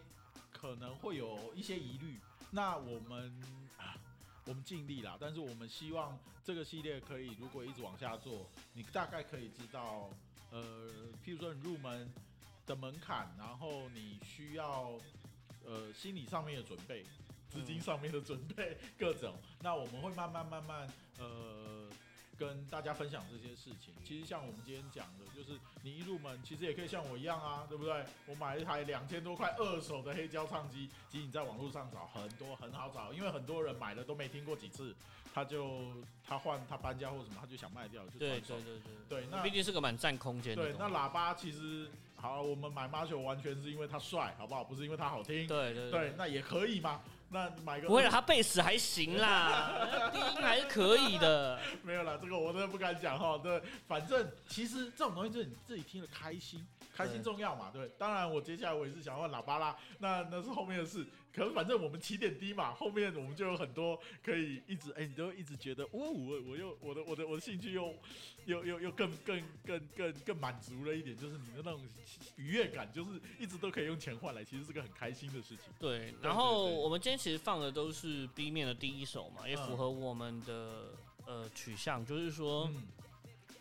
[0.51, 2.19] 可能会有一些疑虑，
[2.51, 3.31] 那我们
[3.77, 3.95] 啊。
[4.45, 10.09] 我们尽力啦，但是我们希望这个系列可以，如果一直往下做，你大概可以知道，
[10.49, 10.89] 呃，
[11.23, 12.11] 譬如说你入门
[12.65, 14.97] 的门槛，然后你需要
[15.63, 17.05] 呃心理上面的准备，
[17.49, 19.33] 资金上面的准备，各种。
[19.61, 20.87] 那我们会慢慢慢慢
[21.19, 21.89] 呃
[22.37, 23.93] 跟大家分享这些事情。
[24.05, 28.05] 其实像我们今天讲的，就是你一入门，其实也可以像我一样啊，对不对？
[28.27, 34.95] 我买一台两千多块二手的黑胶唱机，其实你在网络上找很多很好找，因为很多人买了都没听过几次，
[35.33, 35.91] 他就
[36.25, 44.63] 他换他搬家或什么，他就想卖掉，就对对对对对那毕竟是个蛮占空间的对，那喇叭其实好，我们买 m a r 完全是因为它帅，好不好？
[44.63, 45.47] 不是因为它好听。
[45.47, 47.01] 对对对，那也可以嘛。
[47.31, 49.71] 那你买个不会了，他贝斯还行啦，
[50.11, 51.59] 低音还是可以的。
[51.83, 53.37] 没有啦，这个我真的不敢讲哈。
[53.37, 56.65] 对，反正其实这种东西就是你自己听了开心，
[56.99, 57.71] 开心重要嘛。
[57.71, 61.05] 对，当然我接下来我也是想要换喇叭啦，那那是后面的事。
[61.31, 67.95] 可是反正我们起点低嘛，后面我们就有很多可以一直哎、你都一直觉得哦，我我又我的我的我的兴趣又
[68.45, 71.79] 又又又更更更更更满足了一点，就是你的那种
[72.35, 75.71] 愉悦感，就是一直都可以用钱换来，其实是个很开心的事情。
[75.79, 80.87] 对，然后我们今天其实放的都是 B 面的第一首嘛，也嗯符合我们的
[81.25, 82.83] 呃取向，就是说嗯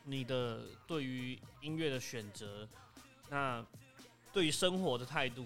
[0.04, 2.66] 你的对于音乐的选择，
[3.30, 3.64] 那
[4.32, 5.42] 对于生活的态度，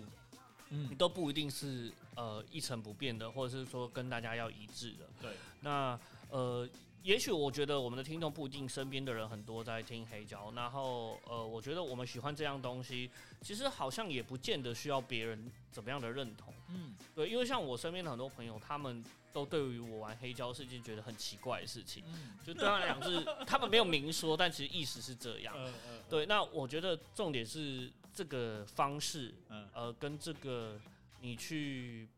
[0.68, 5.08] 你嗯，都不一定是呃一成不变的，或者是说跟大家要一致的。
[5.20, 5.98] 对，那
[6.30, 6.68] 呃，
[7.02, 13.10] 也许我觉得我们的听众不一定身边的人很多在听黑胶，然后呃，我觉得我们喜欢这样东西，
[13.42, 16.54] 其实好像也不见得需要别人怎么样的认同。
[16.68, 25.54] 嗯对，因为像我身边的很多朋友，他们都对于我玩黑胶是一件觉得很奇怪的事情，嗯就对他们来讲是他们没有明说，但其实意思是这样。
[25.56, 30.78] 嗯 嗯，对，那我觉得重点是这个方式，嗯呃，跟这个
[31.20, 32.08] 你去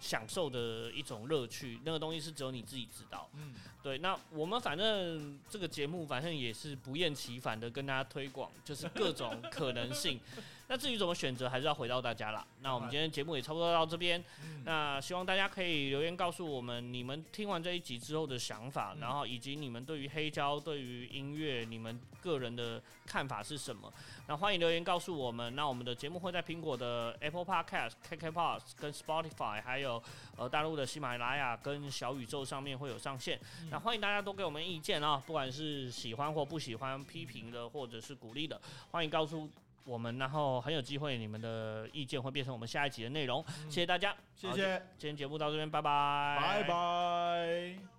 [0.00, 3.30] 享受的一种乐趣，那个东西是只有你自己知道。
[3.34, 10.20] 嗯对，那我们反正这个节目反正也是不厌其烦的跟大家推广，就是各种可能性。
[10.68, 12.44] 那至于怎么选择，还是要回到大家啦。
[12.60, 23.92] 那我们今天节目也差不多到这边，嗯那希望大家可以留言告诉我们你们听完这一集之后的想法，嗯然后以及你们对于黑胶、对于音乐，你们个人的看法是什么？
[24.26, 25.54] 那欢迎留言告诉我们。
[25.54, 30.02] 那我们的节目会在苹果的 Apple Podcast、KKBox 跟 Spotify，还有
[30.36, 33.38] 呃大陆的喜马拉雅跟小宇宙上面会有上线。
[33.62, 38.60] 嗯那欢迎大家都给我们意见啊，不管是喜欢或不喜欢、批评的或者是鼓励的，
[38.90, 39.48] 欢迎告诉。
[39.86, 43.42] 我们然后很有机会，你们的意见会变成我们下一集的内容。
[43.68, 47.95] 谢谢大家，谢谢，今天节目到这边，拜拜，拜拜。